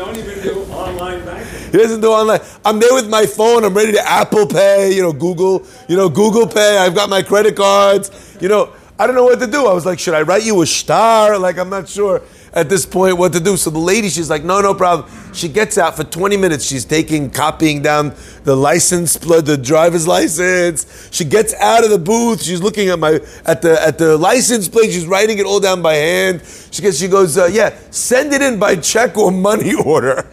don't 0.00 0.16
even 0.16 0.42
do 0.42 0.62
online 0.72 1.24
banking. 1.24 1.72
He 1.72 1.78
doesn't 1.78 2.00
do 2.00 2.10
online. 2.10 2.40
I'm 2.64 2.80
there 2.80 2.94
with 2.94 3.08
my 3.08 3.26
phone. 3.26 3.64
I'm 3.64 3.74
ready 3.74 3.92
to 3.92 4.08
Apple 4.08 4.46
Pay. 4.46 4.94
You 4.94 5.02
know, 5.02 5.12
Google. 5.12 5.66
You 5.88 5.96
know, 5.96 6.08
Google 6.08 6.46
Pay. 6.46 6.78
I've 6.78 6.94
got 6.94 7.10
my 7.10 7.22
credit 7.22 7.54
cards. 7.54 8.38
You 8.40 8.48
know, 8.48 8.72
I 8.98 9.06
don't 9.06 9.14
know 9.14 9.24
what 9.24 9.38
to 9.40 9.46
do. 9.46 9.66
I 9.66 9.74
was 9.74 9.86
like, 9.86 9.98
should 9.98 10.14
I 10.14 10.22
write 10.22 10.44
you 10.44 10.60
a 10.62 10.66
star? 10.66 11.38
Like, 11.38 11.58
I'm 11.58 11.70
not 11.70 11.88
sure 11.88 12.22
at 12.52 12.68
this 12.68 12.84
point 12.84 13.16
what 13.16 13.32
to 13.32 13.40
do. 13.40 13.56
So 13.56 13.70
the 13.70 13.78
lady, 13.78 14.08
she's 14.08 14.28
like, 14.28 14.44
no, 14.44 14.60
no 14.60 14.74
problem. 14.74 15.10
She 15.32 15.48
gets 15.48 15.78
out 15.78 15.96
for 15.96 16.04
20 16.04 16.36
minutes. 16.36 16.64
She's 16.64 16.84
taking, 16.84 17.30
copying 17.30 17.82
down 17.82 18.14
the 18.44 18.56
license, 18.56 19.14
the 19.14 19.56
driver's 19.56 20.06
license. 20.06 21.08
She 21.12 21.24
gets 21.24 21.54
out 21.54 21.84
of 21.84 21.90
the 21.90 21.98
booth. 21.98 22.42
She's 22.42 22.60
looking 22.60 22.88
at 22.88 22.98
my 22.98 23.20
at 23.44 23.62
the 23.62 23.80
at 23.80 23.98
the 23.98 24.16
license 24.16 24.68
plate. 24.68 24.90
She's 24.90 25.06
writing 25.06 25.38
it 25.38 25.46
all 25.46 25.60
down 25.60 25.82
by 25.82 25.94
hand. 25.94 26.42
She 26.70 26.82
gets, 26.82 26.98
she 26.98 27.08
goes, 27.08 27.38
uh, 27.38 27.46
yeah, 27.46 27.76
send 27.90 28.32
it 28.32 28.42
in 28.42 28.58
by 28.58 28.76
check 28.76 29.16
or 29.16 29.30
money 29.30 29.74
order. 29.84 30.28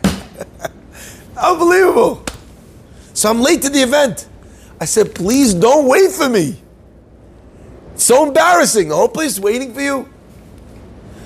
Unbelievable. 1.38 2.24
So 3.14 3.30
I'm 3.30 3.42
late 3.42 3.62
to 3.64 3.70
the 3.70 3.82
event. 3.82 4.28
I 4.80 4.86
said, 4.86 5.16
please 5.16 5.54
don't 5.54 5.88
wait 5.88 6.12
for 6.12 6.30
me. 6.30 6.62
so 7.96 8.28
embarrassing. 8.28 8.90
The 8.90 8.96
whole 8.96 9.08
place 9.10 9.40
waiting 9.40 9.74
for 9.74 9.82
you. 9.82 10.10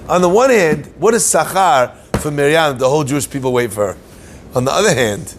On 0.10 0.22
the 0.22 0.30
one 0.30 0.50
hand, 0.50 0.88
what 0.98 1.14
is 1.14 1.24
Sachar 1.24 1.96
for 2.18 2.32
Miriam? 2.32 2.78
The 2.78 2.90
whole 2.90 3.04
Jewish 3.04 3.30
people 3.30 3.54
wait 3.54 3.72
for 3.72 3.94
her. 3.94 3.98
On 4.54 4.66
the 4.66 4.72
other 4.72 4.94
hand, 4.94 5.36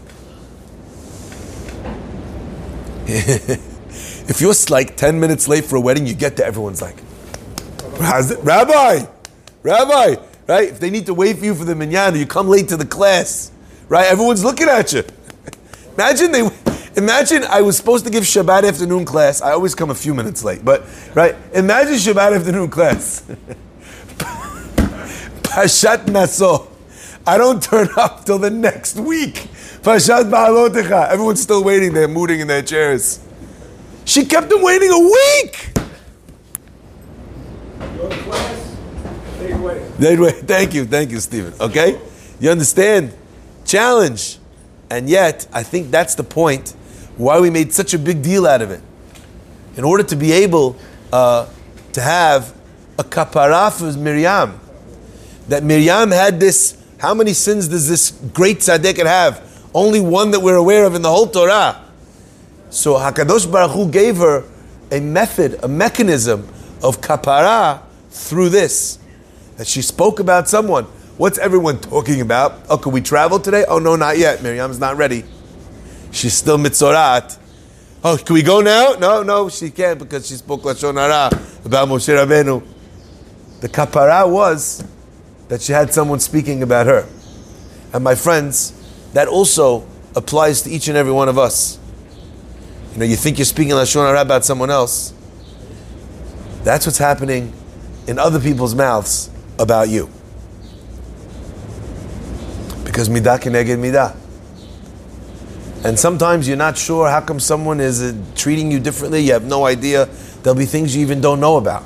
if 3.06 4.40
you're 4.40 4.54
like 4.70 4.96
10 4.96 5.20
minutes 5.20 5.48
late 5.48 5.64
for 5.64 5.76
a 5.76 5.80
wedding, 5.80 6.06
you 6.06 6.14
get 6.14 6.36
to 6.36 6.44
everyone's 6.44 6.80
like, 6.80 6.96
Rabbi, 7.98 9.06
Rabbi, 9.62 10.16
right? 10.46 10.68
If 10.68 10.80
they 10.80 10.90
need 10.90 11.06
to 11.06 11.14
wait 11.14 11.38
for 11.38 11.44
you 11.44 11.54
for 11.54 11.64
the 11.64 11.74
minyan, 11.74 12.16
you 12.16 12.26
come 12.26 12.48
late 12.48 12.68
to 12.68 12.76
the 12.76 12.86
class, 12.86 13.52
right? 13.88 14.06
Everyone's 14.06 14.44
looking 14.44 14.68
at 14.68 14.92
you. 14.92 15.04
Imagine 15.94 16.32
they, 16.32 16.48
imagine 16.96 17.44
I 17.44 17.60
was 17.60 17.76
supposed 17.76 18.06
to 18.06 18.10
give 18.10 18.24
Shabbat 18.24 18.66
afternoon 18.66 19.04
class. 19.04 19.42
I 19.42 19.52
always 19.52 19.74
come 19.74 19.90
a 19.90 19.94
few 19.94 20.14
minutes 20.14 20.42
late, 20.42 20.64
but 20.64 20.84
right? 21.14 21.34
Imagine 21.52 21.94
Shabbat 21.94 22.34
afternoon 22.34 22.70
class. 22.70 23.24
Pashat 25.52 26.08
Naso. 26.08 26.66
I 27.26 27.36
don't 27.36 27.62
turn 27.62 27.90
up 27.98 28.24
till 28.24 28.38
the 28.38 28.48
next 28.48 28.96
week. 28.96 29.34
Pashat 29.82 30.30
Ba'alotecha. 30.30 31.10
Everyone's 31.10 31.42
still 31.42 31.62
waiting. 31.62 31.92
They're 31.92 32.08
mooting 32.08 32.40
in 32.40 32.48
their 32.48 32.62
chairs. 32.62 33.20
She 34.06 34.24
kept 34.24 34.48
them 34.48 34.62
waiting 34.62 34.90
a 34.90 34.98
week. 34.98 35.68
They'd 39.98 40.18
wait. 40.18 40.36
Thank 40.46 40.72
you. 40.72 40.86
Thank 40.86 41.10
you, 41.10 41.20
Stephen. 41.20 41.52
Okay? 41.60 42.00
You 42.40 42.50
understand? 42.50 43.12
Challenge. 43.66 44.38
And 44.88 45.06
yet, 45.06 45.46
I 45.52 45.62
think 45.62 45.90
that's 45.90 46.14
the 46.14 46.24
point 46.24 46.70
why 47.18 47.38
we 47.40 47.50
made 47.50 47.74
such 47.74 47.92
a 47.92 47.98
big 47.98 48.22
deal 48.22 48.46
out 48.46 48.62
of 48.62 48.70
it. 48.70 48.80
In 49.76 49.84
order 49.84 50.02
to 50.02 50.16
be 50.16 50.32
able 50.32 50.76
uh, 51.12 51.46
to 51.92 52.00
have 52.00 52.56
a 52.98 53.04
kapara 53.04 53.70
for 53.70 53.96
Miriam, 53.98 54.58
that 55.48 55.62
Miriam 55.62 56.10
had 56.10 56.40
this. 56.40 56.76
How 56.98 57.14
many 57.14 57.32
sins 57.32 57.68
does 57.68 57.88
this 57.88 58.10
great 58.32 58.58
tzaddik 58.58 59.04
have? 59.04 59.42
Only 59.74 60.00
one 60.00 60.30
that 60.32 60.40
we're 60.40 60.56
aware 60.56 60.84
of 60.84 60.94
in 60.94 61.02
the 61.02 61.10
whole 61.10 61.26
Torah. 61.26 61.82
So 62.70 62.94
Hakadosh 62.94 63.50
Baruch 63.50 63.72
Hu 63.72 63.90
gave 63.90 64.16
her 64.18 64.44
a 64.90 65.00
method, 65.00 65.58
a 65.62 65.68
mechanism 65.68 66.48
of 66.82 67.00
kapara 67.00 67.82
through 68.10 68.50
this. 68.50 68.98
That 69.56 69.66
she 69.66 69.82
spoke 69.82 70.20
about 70.20 70.48
someone. 70.48 70.84
What's 71.16 71.38
everyone 71.38 71.78
talking 71.78 72.20
about? 72.20 72.64
Oh, 72.68 72.78
can 72.78 72.92
we 72.92 73.00
travel 73.00 73.38
today? 73.38 73.64
Oh 73.68 73.78
no, 73.78 73.96
not 73.96 74.18
yet. 74.18 74.42
Miriam's 74.42 74.78
not 74.78 74.96
ready. 74.96 75.24
She's 76.10 76.34
still 76.34 76.58
mitzorat. 76.58 77.38
Oh, 78.04 78.16
can 78.16 78.34
we 78.34 78.42
go 78.42 78.60
now? 78.60 78.94
No, 78.98 79.22
no, 79.22 79.48
she 79.48 79.70
can't 79.70 79.98
because 79.98 80.26
she 80.26 80.34
spoke 80.34 80.62
lashon 80.62 80.94
hara 80.94 81.30
about 81.64 81.88
Moshe 81.88 82.08
Rabbeinu. 82.08 82.62
The 83.60 83.68
kapara 83.68 84.28
was 84.28 84.84
that 85.52 85.60
she 85.60 85.70
had 85.70 85.92
someone 85.92 86.18
speaking 86.18 86.62
about 86.62 86.86
her. 86.86 87.06
And 87.92 88.02
my 88.02 88.14
friends, 88.14 88.72
that 89.12 89.28
also 89.28 89.86
applies 90.16 90.62
to 90.62 90.70
each 90.70 90.88
and 90.88 90.96
every 90.96 91.12
one 91.12 91.28
of 91.28 91.36
us. 91.36 91.78
You 92.94 93.00
know, 93.00 93.04
you 93.04 93.16
think 93.16 93.36
you're 93.36 93.44
speaking 93.44 93.74
Lashon 93.74 94.06
Hara 94.06 94.22
about 94.22 94.46
someone 94.46 94.70
else. 94.70 95.12
That's 96.64 96.86
what's 96.86 96.96
happening 96.96 97.52
in 98.06 98.18
other 98.18 98.40
people's 98.40 98.74
mouths 98.74 99.28
about 99.58 99.90
you. 99.90 100.08
Because 102.86 103.10
midah 103.10 103.38
keneged 103.38 103.76
midah. 103.76 104.16
And 105.84 105.98
sometimes 105.98 106.48
you're 106.48 106.56
not 106.56 106.78
sure 106.78 107.10
how 107.10 107.20
come 107.20 107.38
someone 107.38 107.78
is 107.78 108.02
uh, 108.02 108.14
treating 108.36 108.72
you 108.72 108.80
differently. 108.80 109.20
You 109.20 109.34
have 109.34 109.44
no 109.44 109.66
idea. 109.66 110.06
There'll 110.42 110.58
be 110.58 110.64
things 110.64 110.96
you 110.96 111.02
even 111.02 111.20
don't 111.20 111.40
know 111.40 111.58
about. 111.58 111.84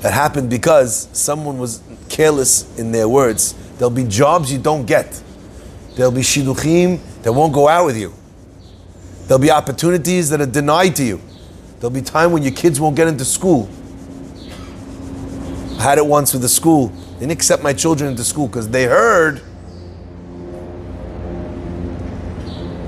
That 0.00 0.14
happened 0.14 0.48
because 0.48 1.10
someone 1.12 1.58
was 1.58 1.82
careless 2.16 2.78
in 2.78 2.92
their 2.92 3.06
words. 3.06 3.52
There'll 3.76 3.90
be 3.90 4.04
jobs 4.04 4.50
you 4.50 4.58
don't 4.58 4.86
get. 4.86 5.22
There'll 5.96 6.10
be 6.10 6.22
shidduchim 6.22 6.98
that 7.22 7.32
won't 7.32 7.52
go 7.52 7.68
out 7.68 7.84
with 7.84 7.98
you. 7.98 8.14
There'll 9.26 9.42
be 9.42 9.50
opportunities 9.50 10.30
that 10.30 10.40
are 10.40 10.46
denied 10.46 10.96
to 10.96 11.04
you. 11.04 11.20
There'll 11.78 11.90
be 11.90 12.00
time 12.00 12.32
when 12.32 12.42
your 12.42 12.54
kids 12.54 12.80
won't 12.80 12.96
get 12.96 13.06
into 13.06 13.26
school. 13.26 13.68
I 15.78 15.82
had 15.82 15.98
it 15.98 16.06
once 16.06 16.32
with 16.32 16.40
the 16.40 16.48
school. 16.48 16.88
They 16.88 17.20
didn't 17.20 17.32
accept 17.32 17.62
my 17.62 17.74
children 17.74 18.10
into 18.10 18.24
school 18.24 18.46
because 18.46 18.70
they 18.70 18.84
heard. 18.84 19.42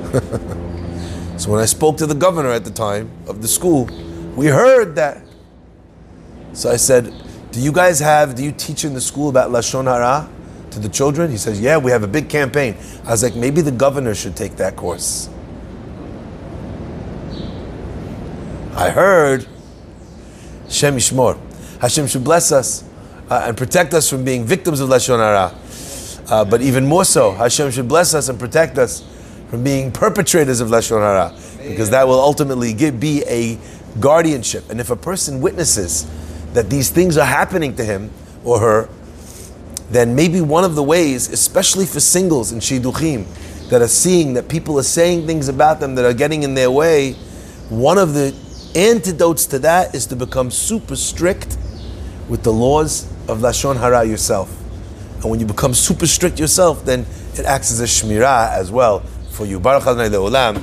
so 1.39 1.51
when 1.51 1.61
I 1.61 1.67
spoke 1.67 1.99
to 1.99 2.07
the 2.07 2.15
governor 2.15 2.51
at 2.51 2.65
the 2.65 2.71
time 2.71 3.11
of 3.27 3.43
the 3.43 3.49
school, 3.49 3.91
we 4.35 4.47
heard 4.47 4.97
that. 4.97 5.21
So 6.55 6.71
I 6.71 6.77
said, 6.77 7.13
do 7.59 7.65
you 7.65 7.73
guys 7.73 7.99
have, 7.99 8.37
do 8.37 8.45
you 8.45 8.53
teach 8.53 8.85
in 8.85 8.95
the 8.95 9.01
school 9.01 9.29
about 9.29 9.51
Lashon 9.51 9.87
Hara 9.87 10.31
to 10.71 10.79
the 10.79 10.89
children? 10.89 11.29
He 11.29 11.37
says, 11.37 11.61
Yeah, 11.61 11.77
we 11.77 11.91
have 11.91 12.05
a 12.05 12.07
big 12.07 12.29
campaign. 12.29 12.77
I 13.05 13.11
was 13.11 13.25
like, 13.25 13.35
Maybe 13.35 13.63
the 13.63 13.73
governor 13.73 14.15
should 14.15 14.37
take 14.37 14.55
that 14.59 14.77
course. 14.77 15.29
I 18.77 18.91
heard 18.91 19.49
Hashem 20.67 20.99
Yishmor. 20.99 21.37
Hashem 21.81 22.07
should 22.07 22.23
bless 22.23 22.53
us. 22.53 22.85
uh, 23.29 23.43
and 23.47 23.57
protect 23.57 23.93
us 23.93 24.09
from 24.09 24.25
being 24.25 24.45
victims 24.45 24.79
of 24.79 24.89
Lashon 24.89 25.19
Hara. 25.19 25.53
Uh, 26.31 26.45
but 26.45 26.63
even 26.63 26.87
more 26.87 27.05
so, 27.05 27.33
Hashem 27.33 27.73
should 27.73 27.89
bless 27.89 28.15
us 28.15 28.29
and 28.29 28.39
protect 28.39 28.79
us 28.79 29.03
from 29.51 29.65
being 29.65 29.91
perpetrators 29.91 30.61
of 30.61 30.69
Lashon 30.69 31.01
Hara, 31.01 31.35
because 31.67 31.91
that 31.91 32.07
will 32.07 32.21
ultimately 32.21 32.73
give, 32.73 33.01
be 33.01 33.25
a 33.27 33.59
guardianship. 33.99 34.71
And 34.71 34.79
if 34.81 34.91
a 34.91 34.97
person 34.97 35.41
witnesses 35.41 36.07
that 36.55 36.71
these 36.71 36.91
things 36.91 37.17
are 37.17 37.27
happening 37.27 37.77
to 37.77 37.85
him 37.85 38.11
or 38.45 38.61
her, 38.61 38.89
then 39.91 40.15
maybe 40.15 40.41
one 40.41 40.65
of 40.65 40.75
the 40.75 40.83
ways, 40.83 41.31
especially 41.33 41.87
for 41.87 42.01
singles 42.01 42.53
in 42.53 42.59
Shidduchim, 42.59 43.27
that 43.71 43.83
are 43.83 43.89
seeing 43.89 44.35
that 44.35 44.49
people 44.49 44.79
are 44.79 44.83
saying 44.83 45.27
things 45.27 45.49
about 45.49 45.81
them 45.81 45.95
that 45.95 46.05
are 46.05 46.15
getting 46.15 46.43
in 46.43 46.55
their 46.55 46.71
way, 46.71 47.13
one 47.69 47.99
of 47.99 48.15
the 48.15 48.35
antidotes 48.75 49.47
to 49.47 49.59
that 49.59 49.95
is 49.95 50.07
to 50.07 50.17
become 50.17 50.51
super 50.51 50.97
strict 50.97 51.57
with 52.29 52.43
the 52.43 52.53
laws 52.53 53.11
of 53.29 53.39
Lashon 53.39 53.79
Hara 53.79 54.05
yourself. 54.05 54.55
And 55.21 55.31
when 55.31 55.41
you 55.41 55.47
become 55.47 55.75
super 55.75 56.07
strict 56.07 56.39
yourself, 56.39 56.85
then 56.85 57.07
it 57.35 57.45
acts 57.45 57.71
as 57.71 57.81
a 57.81 57.85
shmirah 57.85 58.53
as 58.53 58.71
well 58.71 59.01
for 59.31 59.47
you. 59.47 59.59
Baruch 59.59 59.87
Adonai 59.87 60.09
Le'olam. 60.09 60.63